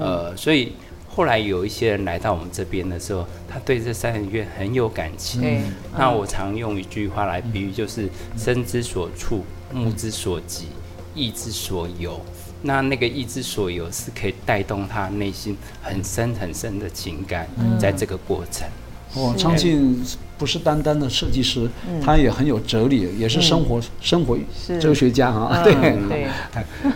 [0.00, 0.72] 呃，所以
[1.08, 5.60] 后来有一些人来到我们这边的时候，他对这三合院很有感情。
[5.98, 10.68] 那我常用一句话来比喻，就是身之所处，目之所及，
[11.14, 12.20] 意之所由。
[12.62, 18.68] 那那个意之所有是可以带动他内心很深很深的情感，在这个过程。
[19.14, 20.00] 哦，昌庆
[20.40, 21.68] 不是单单的设计师，
[22.02, 24.38] 他也很有哲理，也是生活生活
[24.80, 25.60] 哲学家啊。
[25.62, 25.74] 对
[26.08, 26.26] 对。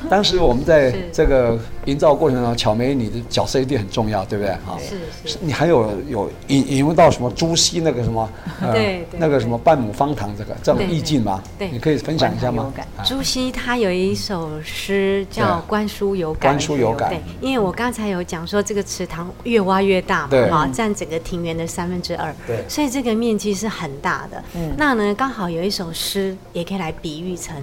[0.09, 4.55] 当时我们在 这个营造过程中，巧梅你的角色一定很重要，对不对？
[4.65, 4.79] 哈。
[4.81, 4.97] 是
[5.31, 5.37] 是。
[5.43, 8.27] 你还有有引引用到什么朱熹那个什么？
[8.73, 9.07] 对。
[9.19, 11.43] 那个什么半亩方塘这个这种意境吗？
[11.59, 11.71] 对。
[11.71, 12.73] 你可以分享一下吗？
[13.05, 16.41] 朱熹他有一首诗叫《观书有感》。
[16.55, 17.11] 观书有感。
[17.11, 22.35] 对，因为我刚才有讲说这个池塘越挖越大嘛，哈，占整个庭园的三分之二。
[22.47, 22.65] 对。
[22.71, 23.34] 所以这个面。
[23.39, 27.55] 其实是很大的，嗯，那呢刚好有一首诗也可以来比喻成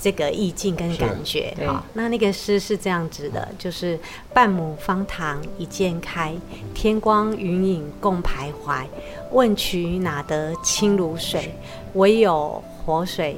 [0.00, 3.98] 这个意境跟感觉，好，那那个诗是这样子的，就是
[4.34, 6.34] 半亩方塘一鉴开，
[6.74, 8.84] 天光云影共徘徊，
[9.30, 11.54] 问渠哪得清如水，
[11.94, 13.36] 唯有活水。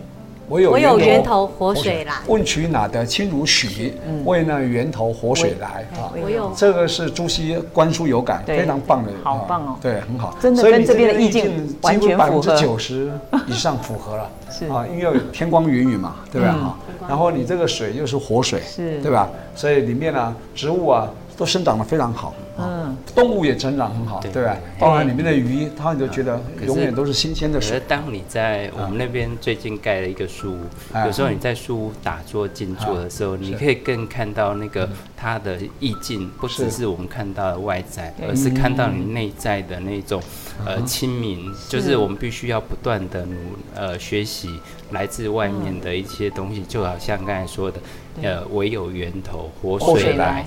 [0.49, 3.95] 我有源头，源头活水来，问渠哪得清如许？
[4.25, 6.13] 为那源头活水来啊！
[6.23, 9.77] 我有这个是朱熹观书有感，非常棒的，好棒哦！
[9.81, 13.11] 对，很好，真的跟这边的意境几乎，百分之九十
[13.47, 14.31] 以上符合了。
[14.51, 16.53] 是啊，因为有天光云雨嘛，对吧？
[16.53, 16.77] 哈，
[17.09, 19.29] 然后你这个水又是活水，是，对吧？
[19.55, 22.35] 所以里面呢，植物啊都生长得非常好。
[22.57, 24.57] 嗯，动物也成长很好，对吧？
[24.79, 27.73] 包含里面的鱼，他们就觉得永远都是新鲜的水。
[27.73, 30.61] 可是当你在我们那边最近盖了一个树屋，
[31.05, 40.23] 有时候你在树屋打坐静坐的时候，你可以更看到那个它的意境，不只是我们看到的外在，而是看到你内在的那种
[40.65, 43.37] 呃清明，就是我们必须要不断的努
[43.75, 44.61] 呃学习
[44.93, 47.81] 来自外面的一些东西，就好像刚才说的。
[48.23, 50.45] 呃，唯有源头活水来，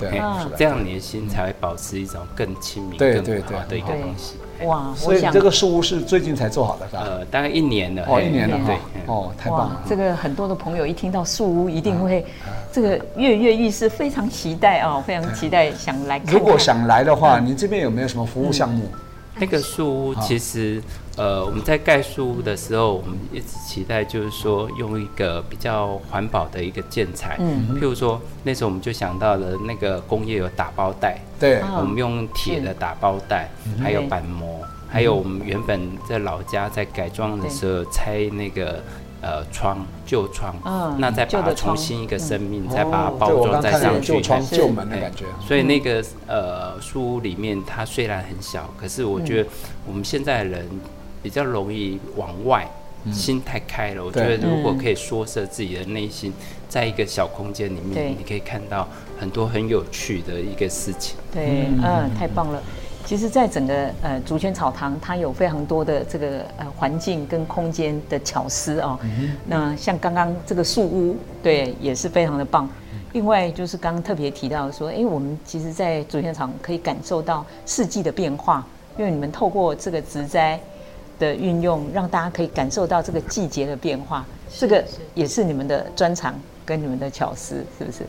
[0.56, 4.36] 这样你的心才会保持一种更亲民、更好的一个东西。
[4.64, 7.02] 哇，所以这个树屋是最近才做好的，是吧？
[7.04, 8.04] 呃，大概一年了。
[8.08, 8.76] 哦，一年了，对。
[9.06, 9.82] 哦，太棒了。
[9.88, 12.24] 这个很多的朋友一听到树屋，一定会
[12.72, 16.20] 这个跃跃欲试，非常期待哦，非常期待想来。
[16.26, 18.88] 如果想来的话，你这边有没有什么服务项目？
[19.40, 20.82] 那个树屋其实，
[21.16, 33.48] 呃，我们在盖树屋的时候，我们一直期待就是说用一个比较环保的一个建材，嗯，譬如说那时候我们就想到了那个工业有打包袋，对，我们用铁的打包袋，
[33.80, 38.82] 还有板模，还有我们原本在老家在改装的时候拆那个。
[39.20, 45.24] 呃，窗旧窗，嗯，那再把它重新一个生命，再把它包装再上去，旧窗旧门的感觉。
[45.44, 49.48] 所以那个呃书屋里面，它虽然很小，可是我觉得
[49.86, 50.68] 我们现在的人
[51.20, 52.70] 比较容易往外，
[53.12, 54.04] 心太开了。
[54.04, 56.32] 我觉得如果可以缩设自己的内心，
[56.68, 58.86] 在一个小空间里面，你可以看到
[59.18, 61.16] 很多很有趣的一个事情。
[61.32, 62.62] 对，嗯，太棒了。
[63.08, 68.98] 其实，在整个呃竹圈草堂，它有非常多的这个呃环境跟空间的巧思哦。
[69.02, 72.68] 嗯、那像刚刚这个树屋，对，也是非常的棒。
[73.14, 78.62] 另外就是刚刚特别提到说，哎，我们其实，在竹圈草可以感受到四季的变化，
[78.98, 80.60] 因为你们透过这个植栽
[81.18, 84.22] 的运用，让大家可以感受到这个季节的变化。
[84.54, 88.00] 这个也是你们的专长跟你们的巧思，是不是？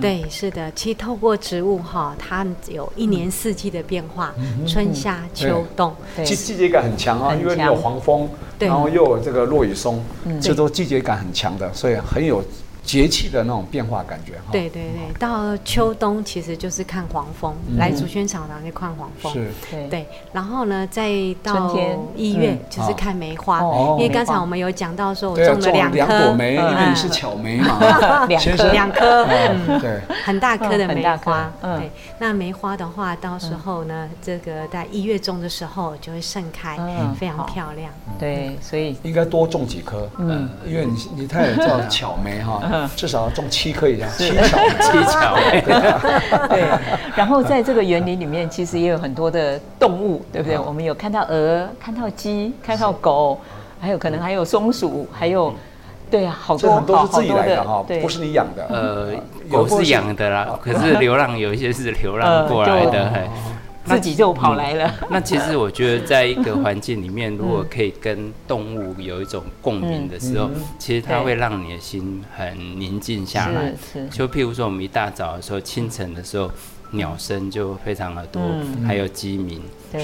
[0.00, 4.34] 对，是的，其实透过植物哈，它有一年四季的变化，
[4.66, 10.02] 春夏秋冬，季季节感很强啊，因为你有黄蜂，然后又有这个落羽松，
[10.40, 12.42] 这都季节感很强的，所以很有。
[12.88, 19.52] 节气的那种变化感觉哈，对对对，到秋冬其实就是看黄蜂，来竹轩草堂去看黄蜂，是，
[19.90, 21.10] 对，然后呢，再
[21.42, 21.76] 到
[22.16, 23.60] 一月就是看梅花，
[23.98, 26.32] 因为刚才我们有讲到说，我种了两颗。
[26.32, 28.72] 梅，因为你是巧梅嘛， 两颗。
[28.72, 36.78] 两颗，嗯，对，很大颗的梅花，对，那梅花的话，到时候呢，这个在一月中的时候就会盛开，
[37.20, 42.77] 非常漂亮，对，所以应该多种几颗，嗯，因为你你太叫巧梅哈。
[42.96, 45.36] 至少要种七棵以上，七巧七巧。
[46.48, 46.64] 对，
[47.16, 50.58] 然后在这个园林里面，其实也有很多的动物，对不对？
[50.58, 53.40] 我们有看到鹅，看到鸡，看到狗，
[53.80, 55.54] 还有可能还有松鼠，还有，
[56.10, 58.66] 对啊，好多都是自己来的哈，不是你养的。
[58.68, 59.12] 呃，
[59.50, 63.12] 狗是养的啦，可是流浪有一些是流浪过来的。
[63.88, 65.08] 自己就跑来了、嗯。
[65.10, 73.72] 那其实我觉得，在一个环境里面， 如果可以跟动物有一种共鸣的时候，其实它会让你的心很宁静下来。
[74.10, 76.50] 就譬如说，我们一大早的时候，清晨的时候，
[76.92, 78.42] 鸟声就非常的多，
[78.86, 79.60] 还有鸡鸣。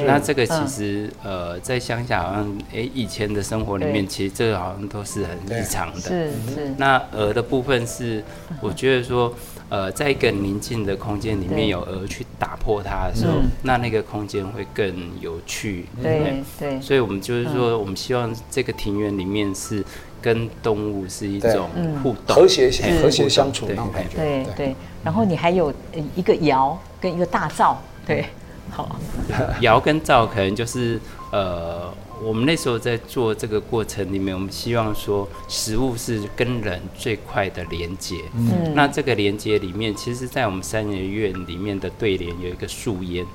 [0.07, 6.01] 那这个其实，呃，在乡下好像，哎，以前的生活里面，其实这个好像都是很日常的。
[6.01, 6.75] 是是。
[6.79, 8.23] 那鹅的部分是，
[8.61, 9.33] 我觉得说。
[9.71, 15.87] 呃，在一个宁静的空间里面，有鹅去打破它的时候，那那个空间会更有趣。
[16.03, 19.85] 对对，所以我们就是说，我们希望这个庭院里面是
[20.21, 21.69] 跟动物是一种
[22.03, 22.71] 互动、和谐、
[23.03, 24.17] 和谐相处那种感觉。
[24.17, 25.73] 对对，然后你还有
[26.15, 28.27] 一个窑跟一个大灶，对，
[28.71, 28.97] 好。
[29.61, 31.01] 窑跟灶可能就是
[31.33, 31.93] 呃。
[32.23, 38.17] 我们那时候在做这个过程里面，我们希望说食物是跟人最快的连接。
[38.35, 43.27] 嗯，那这个连接里面，其实，在我们三合院里面的对联有一个素烟，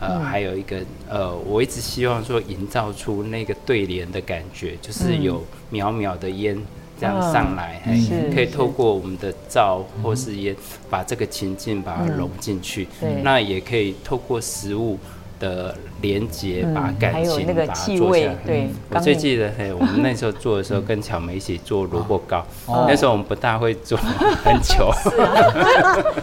[0.00, 6.60] 呃，还有一个呃，我一直希望说营造出那个对联的感觉，就是有渺渺的烟
[7.00, 10.54] 这样上来，嗯、可以透过我们的灶或是烟，
[10.90, 12.88] 把这个情境把它融进去。
[13.02, 14.98] 嗯、那也可以透过食物。
[15.38, 18.34] 的连接，把感情把它做下来。
[18.44, 22.44] 对，我最记得，嘿，我们那时候做的时候，跟巧梅一起做萝卜糕。
[22.88, 23.98] 那时候我们不大会做，
[24.44, 24.92] 很糗。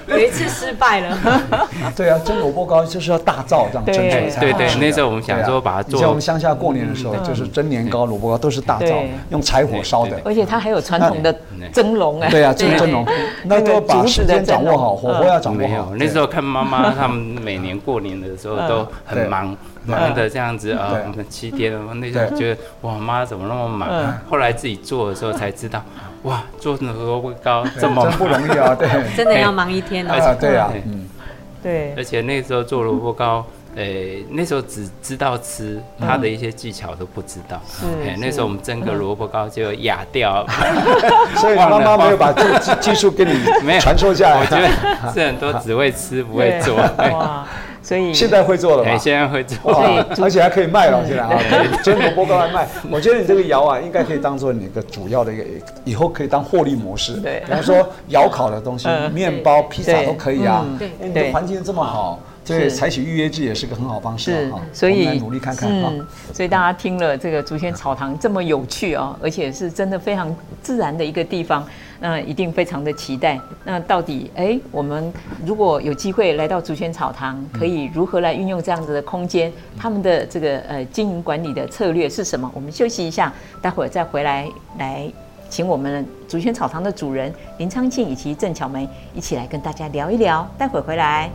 [0.07, 1.17] 有一次失败了。
[1.95, 4.39] 对啊，蒸萝卜糕就是要大灶这样蒸出来。
[4.39, 5.99] 对对，那时候我们想说把它做。
[5.99, 8.87] 在我们乡下过年的时候，就是蒸年糕、萝卜糕都是大灶，
[9.29, 10.19] 用柴火烧的。
[10.23, 11.33] 而且它还有传统的
[11.71, 12.29] 蒸笼哎。
[12.29, 13.05] 对啊，蒸蒸笼，
[13.45, 15.95] 那都把时间掌握好，火候要掌握好。
[15.95, 18.87] 那时候看妈妈他们每年过年的时候都。
[19.05, 19.55] 很忙，
[19.85, 23.89] 忙的这样子啊，我们七天，那时候觉得哇，妈怎么那么忙？
[24.29, 25.83] 后来自己做的时候才知道，
[26.23, 31.07] 哇，做萝卜糕这么不容易啊，对，真的要忙一天啊，对啊，嗯，
[31.61, 33.45] 对，而且那时候做萝卜糕，
[33.75, 37.85] 诶，那时候只知道吃，它的一些技巧都不知道，是，
[38.19, 40.45] 那时候我们蒸个萝卜糕就哑掉，
[41.37, 43.31] 所以妈妈没有把技技术给你
[43.65, 44.67] 没有传授下来，我觉得
[45.13, 47.45] 是很多只会吃不会做，哇。
[47.83, 48.97] 所以现在会做了吗？
[48.97, 49.57] 现在会做，
[50.21, 51.05] 而且还可以卖了。
[51.05, 51.37] 现在啊，
[51.83, 52.65] 蒸萝卜糕来卖。
[52.89, 55.43] 我觉得你这个窑啊，应该可以当做你一个主要的一个，
[55.83, 57.17] 以后可以当获利模式。
[57.17, 60.65] 对，比方说窑烤的东西，面包、披萨都可以啊。
[60.79, 64.59] 对，你的环境这么好，对，采取预约制也是个很好方式啊。
[64.71, 65.91] 所以努力看看啊。
[66.33, 71.65] 所以大家听了这个竹轩草堂这么有趣哦，而且是真的非常自然的一个地方。
[71.99, 73.39] 那一定非常的期待。
[73.63, 75.13] 那到底，哎，我们
[75.45, 79.49] 如果有机会来到竹轩草堂，可以如何来运用这样子的空间？
[79.77, 82.51] 他们的这个呃经营管理的策略是什么？
[82.53, 83.31] 我们休息一下，
[83.61, 85.09] 待会儿再回来来
[85.49, 90.45] 请我们竹轩草堂的主人林昌庆以及郑巧梅一起来跟大家聊一聊。
[90.57, 91.29] 待会儿回来。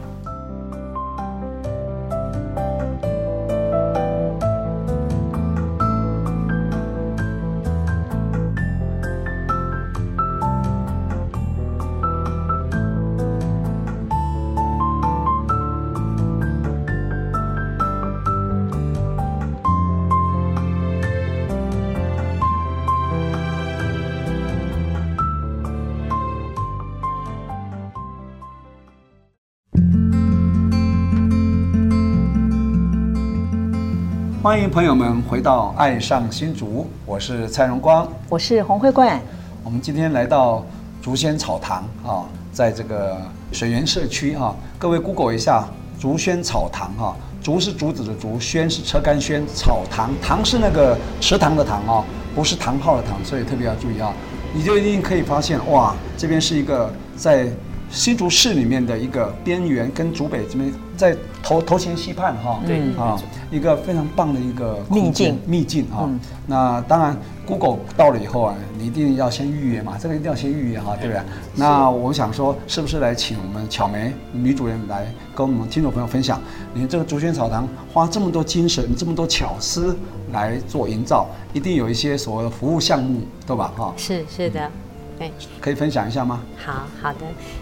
[34.48, 39.20] 欢迎朋友们回到《爱上新竹》，我是蔡荣光，我是洪慧冠。
[39.62, 40.64] 我们今天来到
[41.02, 43.20] 竹轩草堂啊，在这个
[43.52, 45.68] 水源社区啊，各位 Google 一下
[46.00, 52.02] 竹轩草堂哈，竹是竹子的竹，轩是车干轩，草堂堂是那个池塘的塘啊，
[52.34, 54.10] 不是堂号的堂，所以特别要注意啊。
[54.54, 57.46] 你就一定可以发现哇，这边是一个在
[57.90, 63.20] 新竹市里面的一个边缘，跟竹北这边在头头前溪畔哈，对啊。
[63.50, 66.04] 一个非常棒的一个秘境，秘境啊！
[66.04, 67.16] 嗯、那当然
[67.46, 71.22] ，Google 到了以后啊，你一定要先预约嘛，这个一定要先预约哈，对不对？
[71.54, 76.38] 那我想说，是不是来请我们巧梅女主人来跟我们听众朋友分享，
[76.74, 79.96] 你这个竹轩草堂花这么多精神、这么多巧思
[80.30, 83.72] 来做营造，一定有一些所谓的服务项目，对吧？
[83.74, 84.70] 哈，是是的。
[85.18, 86.40] 对，可以分享一下吗？
[86.64, 87.18] 好好的，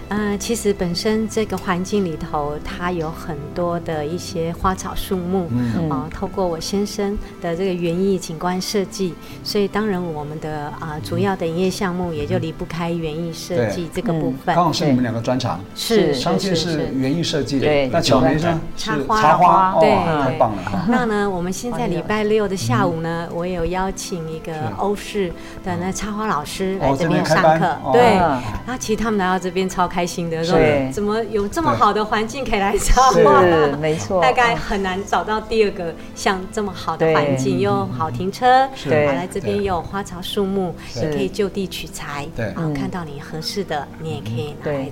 [0.08, 14.54] 嗯、呃，其实本身这个环境里头，它有很多的一些花草树木，嗯，啊、呃，透过我先生的这个园艺景观设计，所以当然我们的啊、呃、主要的营业项目也就离不开园艺设计这个部分。
[14.54, 18.60] 刚好是你们两个专长，是昌庆是园艺设计，对，那巧梅呢？
[18.76, 19.90] 插花，插花，对，
[20.22, 20.86] 太棒了。
[20.88, 25.32] 那呢，我们现在礼拜六的下午呢，我有邀请一个欧式
[25.64, 27.45] 的那插花老师来这边上。
[27.58, 30.58] 课对，然后其实他们来到这边超开心的，说
[30.92, 33.42] 怎么有这么好的环境可以来插花？
[33.80, 44.88] 没错，大概很难找到第二个像这么好的环境，又好停车，对，来这边有花草树木，也可以就地取材，对，然后看到你合适的，你也可以拿来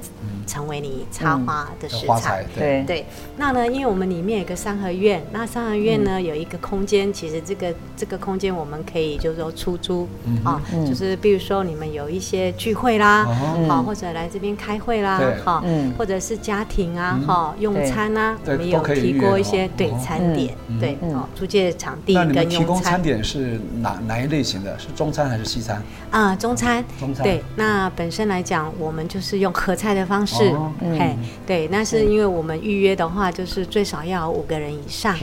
[0.47, 2.45] 成为你插花的食材。
[2.55, 2.83] 对。
[2.87, 10.09] 对，那呢，因为我们里面有个三合院，那三合院呢有一个空间，其实这个这个空间我们可以就是说出租
[10.45, 12.44] 啊，就是比如说你们有一些。
[12.53, 13.25] 聚会啦，
[13.69, 15.65] 好，或者来这边开会啦，好，
[15.97, 22.35] 或者是家庭啊，哈，用餐啊，我们有提过一些对餐点，对，哦，租借场地跟用餐。
[22.35, 23.01] 那你们提供餐。
[23.05, 24.79] 点是哪哪一类型的？
[24.79, 25.83] 是中餐还是西餐？
[26.11, 26.85] 啊，中餐。
[26.99, 27.23] 中餐。
[27.23, 31.17] 对，那本身来讲，我们就是用合菜的方式，嘿，
[31.47, 35.15] 对，那是因为我们预约的话，就是最少要五个人以上，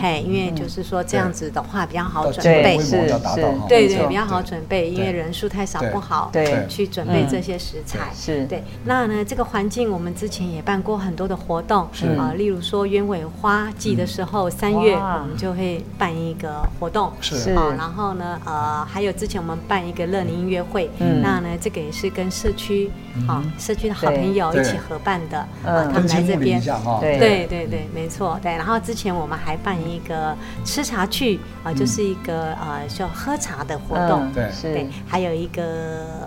[0.00, 3.20] 嘿，因为就是说这样子的话比较好准备，是是，
[3.68, 3.88] 对。
[3.90, 8.46] 对，比较好准备，因为人数太少不好，对，去准备这些食材，是。
[8.46, 8.62] 对。
[8.84, 17.52] 那呢，这个环境我们之前也办过很多的活动，啊，例如说鸢尾花季的时候，三月我们就会办一个活动，是。
[17.54, 22.90] 啊，然后呢，呃，还有之前我们办一个乐龄音乐会，那呢，这个也是跟社区，
[23.26, 26.62] 啊，社区的好朋友一起合办的，啊，他们来这边，
[27.00, 27.18] 对。
[27.18, 28.52] 对对对，没错，对。
[28.52, 35.62] 然后之前我们还办一个吃茶去，啊，就是一个呃，叫喝茶的活动，对，对，还有一个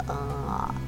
[0.08, 0.16] 呃。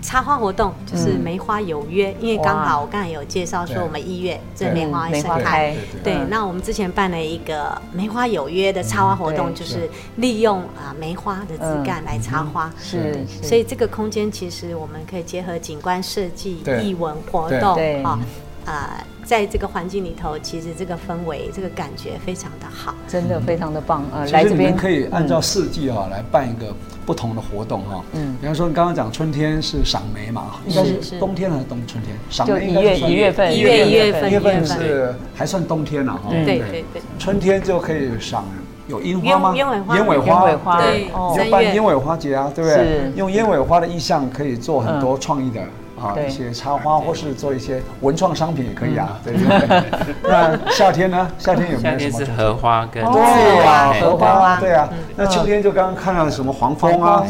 [0.05, 18.19] 插花活动就是梅花有约，因为刚好我刚才有介绍说我们一月这梅花盛开，对，那我们之前办了一个梅花有约的插花活动，就是利用啊梅花的枝干来插花，是，所以这个空间其实我们可以结合景观设计、艺文活动，啊
[18.65, 24.25] 啊，在这个环境里头，其实这个氛围、这个感觉非常的好，真的非常的棒啊！
[24.31, 26.73] 来这边可以按照四季啊来办一个。
[27.05, 32.17] 不同的活动哈，嗯，比方说你刚刚讲春天是赏梅嘛，应该是冬天还是冬春天？
[32.31, 36.21] 赏梅一月一月份，一月一月份，一月份是还算冬天了哈。
[36.31, 38.43] 对对对，春天就可以赏
[38.87, 39.53] 有樱花吗？
[39.55, 40.17] 鸢尾花，鸢尾
[40.55, 41.07] 花，对，
[41.37, 43.11] 就办鸢尾花节啊，对不对？
[43.15, 45.61] 用鸢尾花的意象可以做很多创意的。
[45.99, 50.15] 啊，一些插花或是做一些文创商品也可以啊，对对对。
[50.23, 51.31] 那夏天呢？
[51.37, 52.11] 夏天有没有什么？
[52.11, 54.89] 夏天是荷花跟对啊，荷花对啊。
[55.15, 57.25] 那秋天就刚刚看到什么黄蜂啊，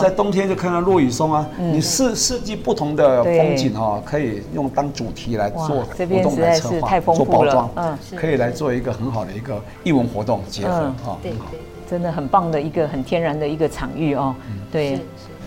[0.00, 1.46] 在冬天就看到落羽松啊。
[1.58, 11.18] 你四四季不同的风景哦，可以用当主题来做活动来策划、做包装，嗯，可以来做一个很好的一个艺文活动结合哈。
[11.22, 14.34] 对对，真的很棒的一个很天然的一个场域哦。
[14.72, 15.00] 对，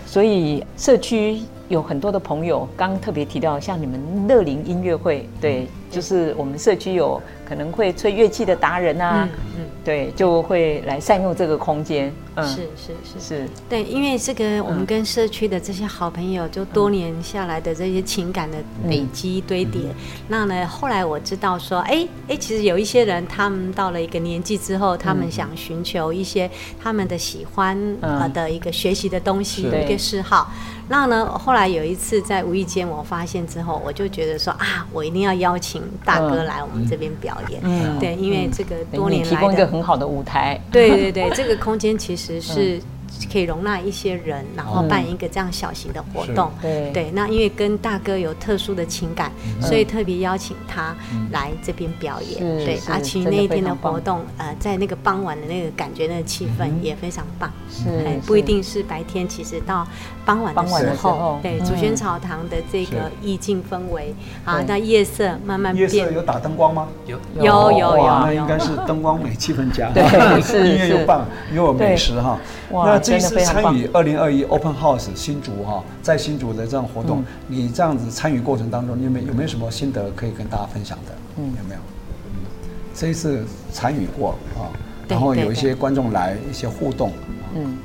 [0.06, 1.40] 所以社区。
[1.70, 12.12] 有很多的朋友，刚刚特别提到，像你们乐林音乐会，对，就是我们社区有可能会吹乐器的达人啊，嗯，对，就会来善用这个空间。
[12.34, 13.20] 嗯，是是是。
[13.20, 18.58] 是，对，因为这个我们跟社区的这些好朋友，就多年下来的这些情感的
[18.88, 19.82] 累积堆叠，
[20.26, 26.50] 那呢，后来我知道说，哎哎，其实有一些人，他们到了一个年纪之后，他们想寻求一些
[26.82, 30.50] 他们的喜欢呃的一个学习的东西，一个嗜好。
[30.90, 37.60] 那呢，后来有一次在无意间我发现之后，我就觉得说啊，我一定要邀请大哥来我们这边表演。
[37.62, 40.60] 嗯，对，因为这个多年来提供一个很好的舞台。
[40.72, 42.80] 对对对，这个空间其实是。
[43.32, 46.50] 可以容纳一些人，然后办一个这样小型的活动。
[46.60, 50.94] 对对，那因为跟大哥有特殊的情感，所以特别邀请他
[51.32, 52.40] 来这边表演。
[52.40, 57.50] 对，而且那一天的活动，呃，在那个傍晚的那个感觉，那个气氛也非常棒。
[57.68, 57.84] 是，
[58.26, 59.86] 不一定是白天，其实到
[60.24, 65.90] 傍晚的时候，对，竹轩草堂的这个意境氛围啊，那夜色慢慢变。
[65.90, 66.88] 夜色有打灯光吗？
[67.06, 69.90] 有有有有，那应该是灯光美，气氛佳。
[69.92, 70.04] 对，
[70.40, 72.38] 是音乐又棒，又有美食哈。
[72.70, 72.99] 哇。
[73.00, 81.12] 这次参与二零二一 Open House 新竹哈，在新竹的这样活动，你这样子参与过程当中，你有没有有没有什么心得可以跟大家分享的？
[81.38, 81.80] 嗯，有没有？
[82.26, 82.46] 嗯，
[82.94, 84.68] 这一次参与过啊，
[85.08, 87.12] 然后有一些观众来一些互动，
[87.54, 87.78] 嗯。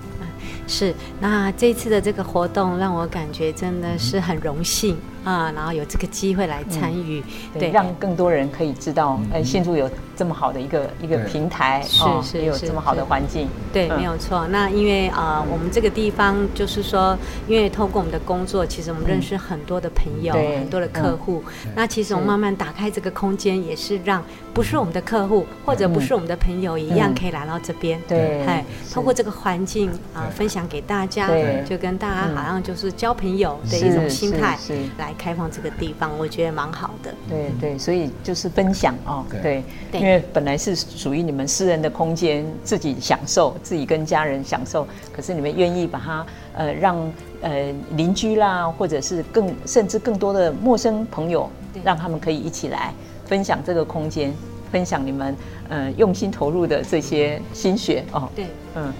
[0.68, 7.21] 是，那这次的这个活动让我感觉真的是很荣幸啊，然后有这个机会来参与，
[7.53, 14.47] 对，让更多人可以知道，哎，新竹有这么好的一个一个平台，是是有这么好的环境，对，没有错。
[14.49, 17.17] 那因为啊，我们这个地方就是说，
[17.47, 21.43] 因为透过我们的工作，其实我们认识很多的朋友，很多的客户。
[21.76, 24.23] 那其实我们慢慢打开这个空间，也是让
[24.53, 28.63] 不是我们的客户或者不是我们的朋友一样可以来到这边，对，哎，
[28.93, 30.65] 通过这个环境啊，分享。
[30.67, 31.30] 给大家，
[31.63, 34.57] 就跟大家好像就是交朋友的一种心态
[34.97, 37.13] 来开放这个地方，我觉得蛮好的。
[37.30, 39.63] 对对，所以就是分享哦，对，
[39.93, 47.11] 因为本来是属于你们私人的空间，自己享受，自己跟家人享受，可是你们愿意把它呃让
[47.41, 51.49] 呃邻居啦，或者是更甚至更多的陌生朋友，
[51.84, 52.93] 让他们可以一起来
[53.26, 54.34] 分享这个空间，
[54.72, 55.36] 分享你们
[55.70, 58.30] 呃用心投入的这些心血哦。
[58.36, 58.45] 对，
[58.76, 58.93] 嗯。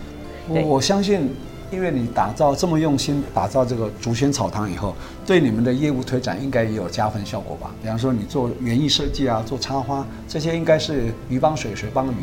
[0.48, 1.36] 我我相信，
[1.76, 4.96] 因为你打造这么用心打造这个竹轩草堂以后，
[5.26, 7.70] 对你们的业务推展应该也有加分效果吧？
[7.82, 12.16] 比方说你做园艺设计啊，做插花这些，应该是鱼帮水，水帮鱼，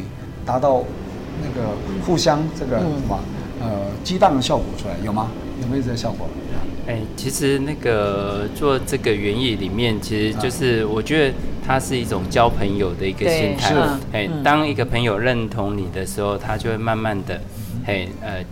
[0.46, 0.82] 达到
[1.42, 1.68] 那个
[2.06, 3.20] 互相这个什么
[3.60, 3.68] 呃
[4.02, 5.30] 激荡的效果出来，有吗？
[5.60, 6.26] 有没有这个效果？
[6.88, 11.34] 哎，其实那个做这个园艺里面，其实就是我觉得
[11.64, 13.72] 它是一种交朋友的一个心态。
[14.12, 17.40] 哎，当一个朋友认同你的时候，他就会慢慢的，
[17.86, 18.44] 哎，呃呃，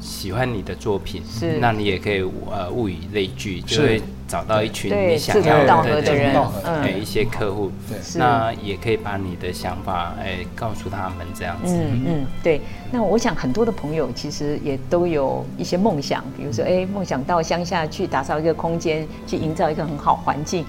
[0.00, 1.22] 喜欢你的作品。
[1.28, 4.02] 是，那你也可以呃物以类聚，就会。
[4.28, 11.74] 找到一群你想要的人，哎，一些客户，对，那也可以把你的想法，哎，告诉他们这样子。
[11.74, 12.58] 嗯嗯，对。
[12.90, 20.64] 那我想很多的朋友其实也都有一些梦想，比如说，哎，梦想到乡下去打造一个空间，去营造一个很好环境。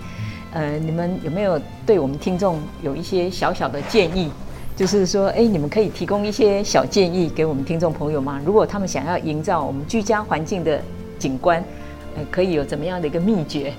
[0.51, 4.29] 呃，你们有没有对我们听众有一些小小的建议？
[4.75, 8.41] 就是说，哎，你们可以提供一些小建议给我们听众朋友吗？
[8.45, 10.81] 如果他们想要营造我们居家环境的
[11.17, 11.63] 景观。
[12.15, 13.73] 呃可以有怎么样的一个秘诀？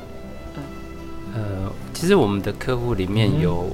[1.37, 3.69] 呃，其实我们的客户里面有。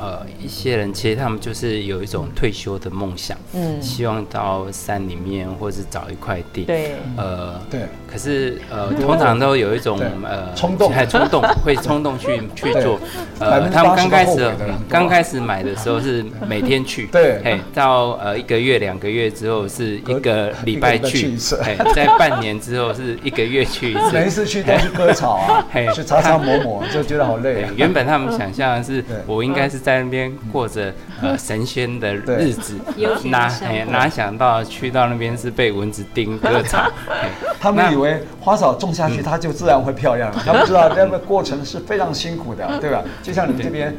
[0.00, 7.82] 呃，一些人其实他们就是有一种退休的梦想，嗯，希望到山里面或是找一块地，对，呃，对。
[8.10, 12.98] 可是呃，通常都有一种呃冲动，还冲动， 会冲动去去做。
[13.38, 14.50] 呃，他们刚开始
[14.88, 27.66] 刚开始买的时候是每天去，对，嘿，到呃一个月两个月之后是一个礼拜去，哎，在半年之后是一个月去一次，每一次去都是割草啊， 嘿，去擦擦抹抹，就觉得好累。
[27.76, 29.89] 原本他们想象的是 我应该是在。
[29.90, 32.78] 在那边过着呃神仙的日子，
[33.24, 33.50] 哪
[33.90, 36.88] 哪想到去到那边是被蚊子叮 割草？
[37.58, 40.42] 他们以为花草种下去，它就自然会漂亮了。
[40.46, 43.02] 他们知道那个过程是非常辛苦的，对吧？
[43.22, 43.94] 就像你们这边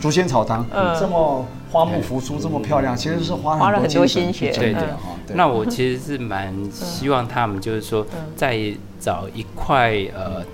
[0.00, 0.64] 竹仙草堂
[0.98, 4.52] 这么花木扶苏，这么漂亮，其实是花了很多心血。
[4.52, 4.82] 对对。
[5.34, 8.06] 那我其实是蛮希望他们就是说，
[8.36, 8.56] 再
[9.00, 10.44] 找一块呃。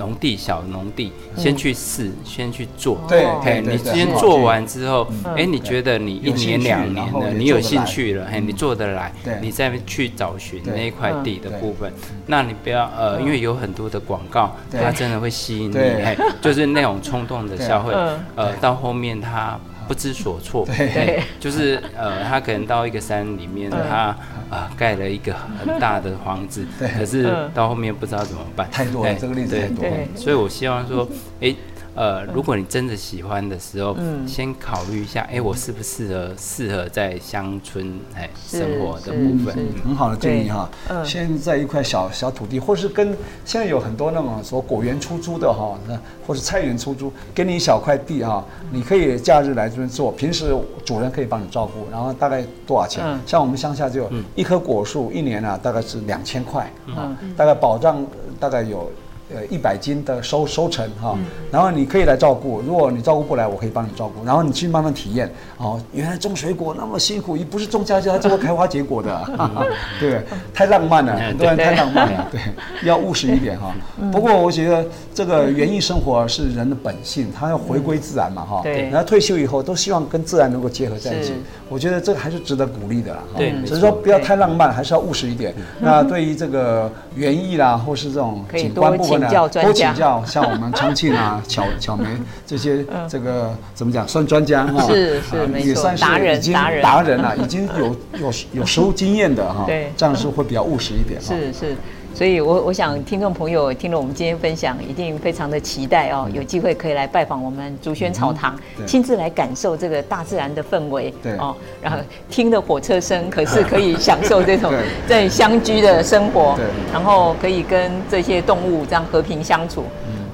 [0.00, 2.98] 农地小农地，先去试，先去做。
[3.06, 11.92] 对，哎，你先做完之后，哎，你觉得你一年两年的，你有兴趣了，哎，你做得来，你再去找寻那一块地的部分。
[12.26, 17.92] 那你不要呃，因为有很多的广告，它真的会吸引你，哎，就是那种冲动的消费，
[18.36, 19.60] 呃，到后面他
[19.90, 20.64] 不知所措。
[20.66, 24.16] 对，就是呃，他可能到一个山里面，他。
[24.50, 26.66] 啊，盖了一个很大的房子，
[26.98, 28.68] 可是到后面不知道怎么办。
[28.68, 29.90] 太多了，这个例子太多了。
[30.16, 31.08] 所以我希望说，
[31.40, 31.54] 哎。
[32.00, 40.66] 呃，如果你真的喜欢的时候，嗯，先考虑一下，哎，我适不适合适合在乡村哎生活的部分，很好的建议哈。
[40.88, 45.94] 嗯，先在一块小小土地，或是跟现在有很多那种说果园出租的哈，那
[46.26, 53.04] 或是菜园出租，给你一小块地哈，你可以假日来这边做，平时主人可以帮你照顾，然后大概多少钱？
[53.26, 58.02] 像我们乡下就一棵果树一年啊，大概是两千块啊，大概保障
[58.38, 58.90] 大概有。
[59.34, 61.16] 呃，一百斤的收收成哈，
[61.52, 62.60] 然后你可以来照顾。
[62.62, 64.24] 如果你照顾不来，我可以帮你照顾。
[64.24, 69.30] 然后你去慢慢体验哦，原来种水果那么辛苦，也不是种下去它就会开花结果的，
[70.00, 70.20] 对，
[70.52, 72.40] 太浪漫了，很多人太浪漫了，对，
[72.82, 73.72] 要务实一点哈。
[74.10, 78.60] 不过我觉得这个园艺生活是人的本性，他要回归自然嘛哈。
[78.64, 78.88] 对。
[78.90, 81.34] 然后退休以后都希望跟自然能够结合在一起，
[81.68, 83.20] 我觉得这个还是值得鼓励的啦。
[83.36, 83.52] 对。
[83.64, 85.54] 只是说不要太浪漫，还是要务实一点。
[85.78, 89.19] 那对于这个园艺啦，或是这种景观部分。
[89.20, 92.06] 多请教，像我们昌庆啊、 巧巧梅
[92.46, 94.86] 这些，这个怎么讲，算专家哈？
[94.86, 99.64] 是是，没错，也算是已经达人了，已经有有有实务经验的哈。
[99.68, 101.20] 对，这样是会比较务实一点。
[101.20, 101.76] 是是。
[102.20, 108.54] 所以我，我我想听众朋友听了我们今天分享，一定非常的期待哦，有机会可以来拜访我们竹轩草堂，
[108.86, 111.32] 亲自来感受这个大自然的氛围，对。
[111.38, 111.98] 哦，然后
[112.28, 114.70] 听的火车声，可是可以享受这种
[115.08, 119.84] 在乡居的生活，对，然后可以跟这些动物这样和平相处，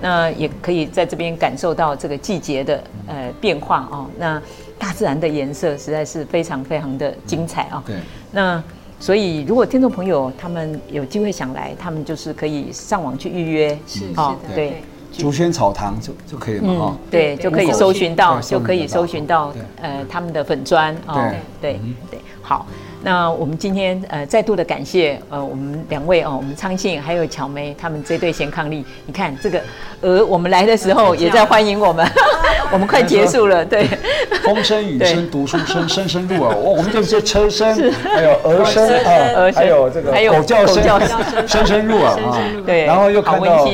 [0.03, 4.43] 那也可以在这边感受到这个季节的呃变化哦，那
[4.77, 7.95] 大自然的颜色实在是非常非常的精彩啊，对，
[8.33, 8.61] 那。
[8.99, 14.83] 所以，如果听众朋友他们有机会想来，他们就是可以上网去预约，是哦，对，
[15.13, 21.31] 竹轩草堂就就可以了哈，对，就可以搜寻到，就可以搜寻到呃他们的粉砖哦，
[21.61, 21.79] 对
[22.11, 22.67] 对，好。
[23.03, 28.85] 那我们今天呃再度的感谢呃我们两位哦，我们昌信还有巧梅他们这对贤伉俪。
[29.07, 29.61] 你看这个
[30.01, 32.05] 鹅，我们来的时候也在欢迎我们，
[32.73, 33.87] 我们快结束了，对。
[34.45, 36.55] 风声雨声读书声，声声入耳。
[36.57, 37.69] 我我们这些车声，
[38.03, 42.39] 还有鹅声 啊，还有这个狗叫声，声声入耳啊。
[42.65, 43.69] 对，然后又看到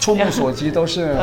[0.00, 1.16] 触目所及都是。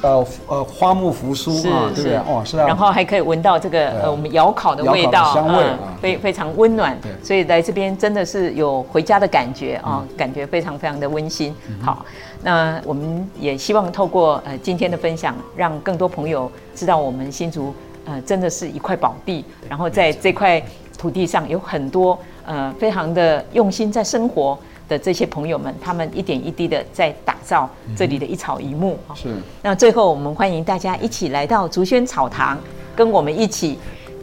[0.00, 2.16] 呃呃，花木扶苏啊，对不对？
[2.18, 2.68] 哦，是啊。
[2.68, 5.64] 然后还可以闻到这个呃，我们窑烤的味道，香味，
[6.00, 11.54] 非非常温暖所以来这边真的是有回家的感觉啊感觉非常非常的温馨。
[11.80, 12.04] 好
[12.42, 17.74] 那我们也希望透过呃今天的分享让更多朋友知道我们新竹
[18.04, 20.62] 呃真的是一块宝地然后在这块
[20.96, 29.28] 土地上有很多呃非常的用心在生活的这些朋友们他们一点一滴的在打造这里的一草一木是。
[29.62, 32.58] 那最后我们欢迎大家一起来到竹轩草堂
[32.96, 33.78] 跟我们一起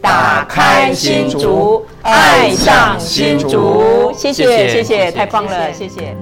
[0.06, 4.12] 打开心竹爱上心竹。
[4.16, 5.10] 谢谢谢谢。
[5.10, 6.16] 太棒了谢谢。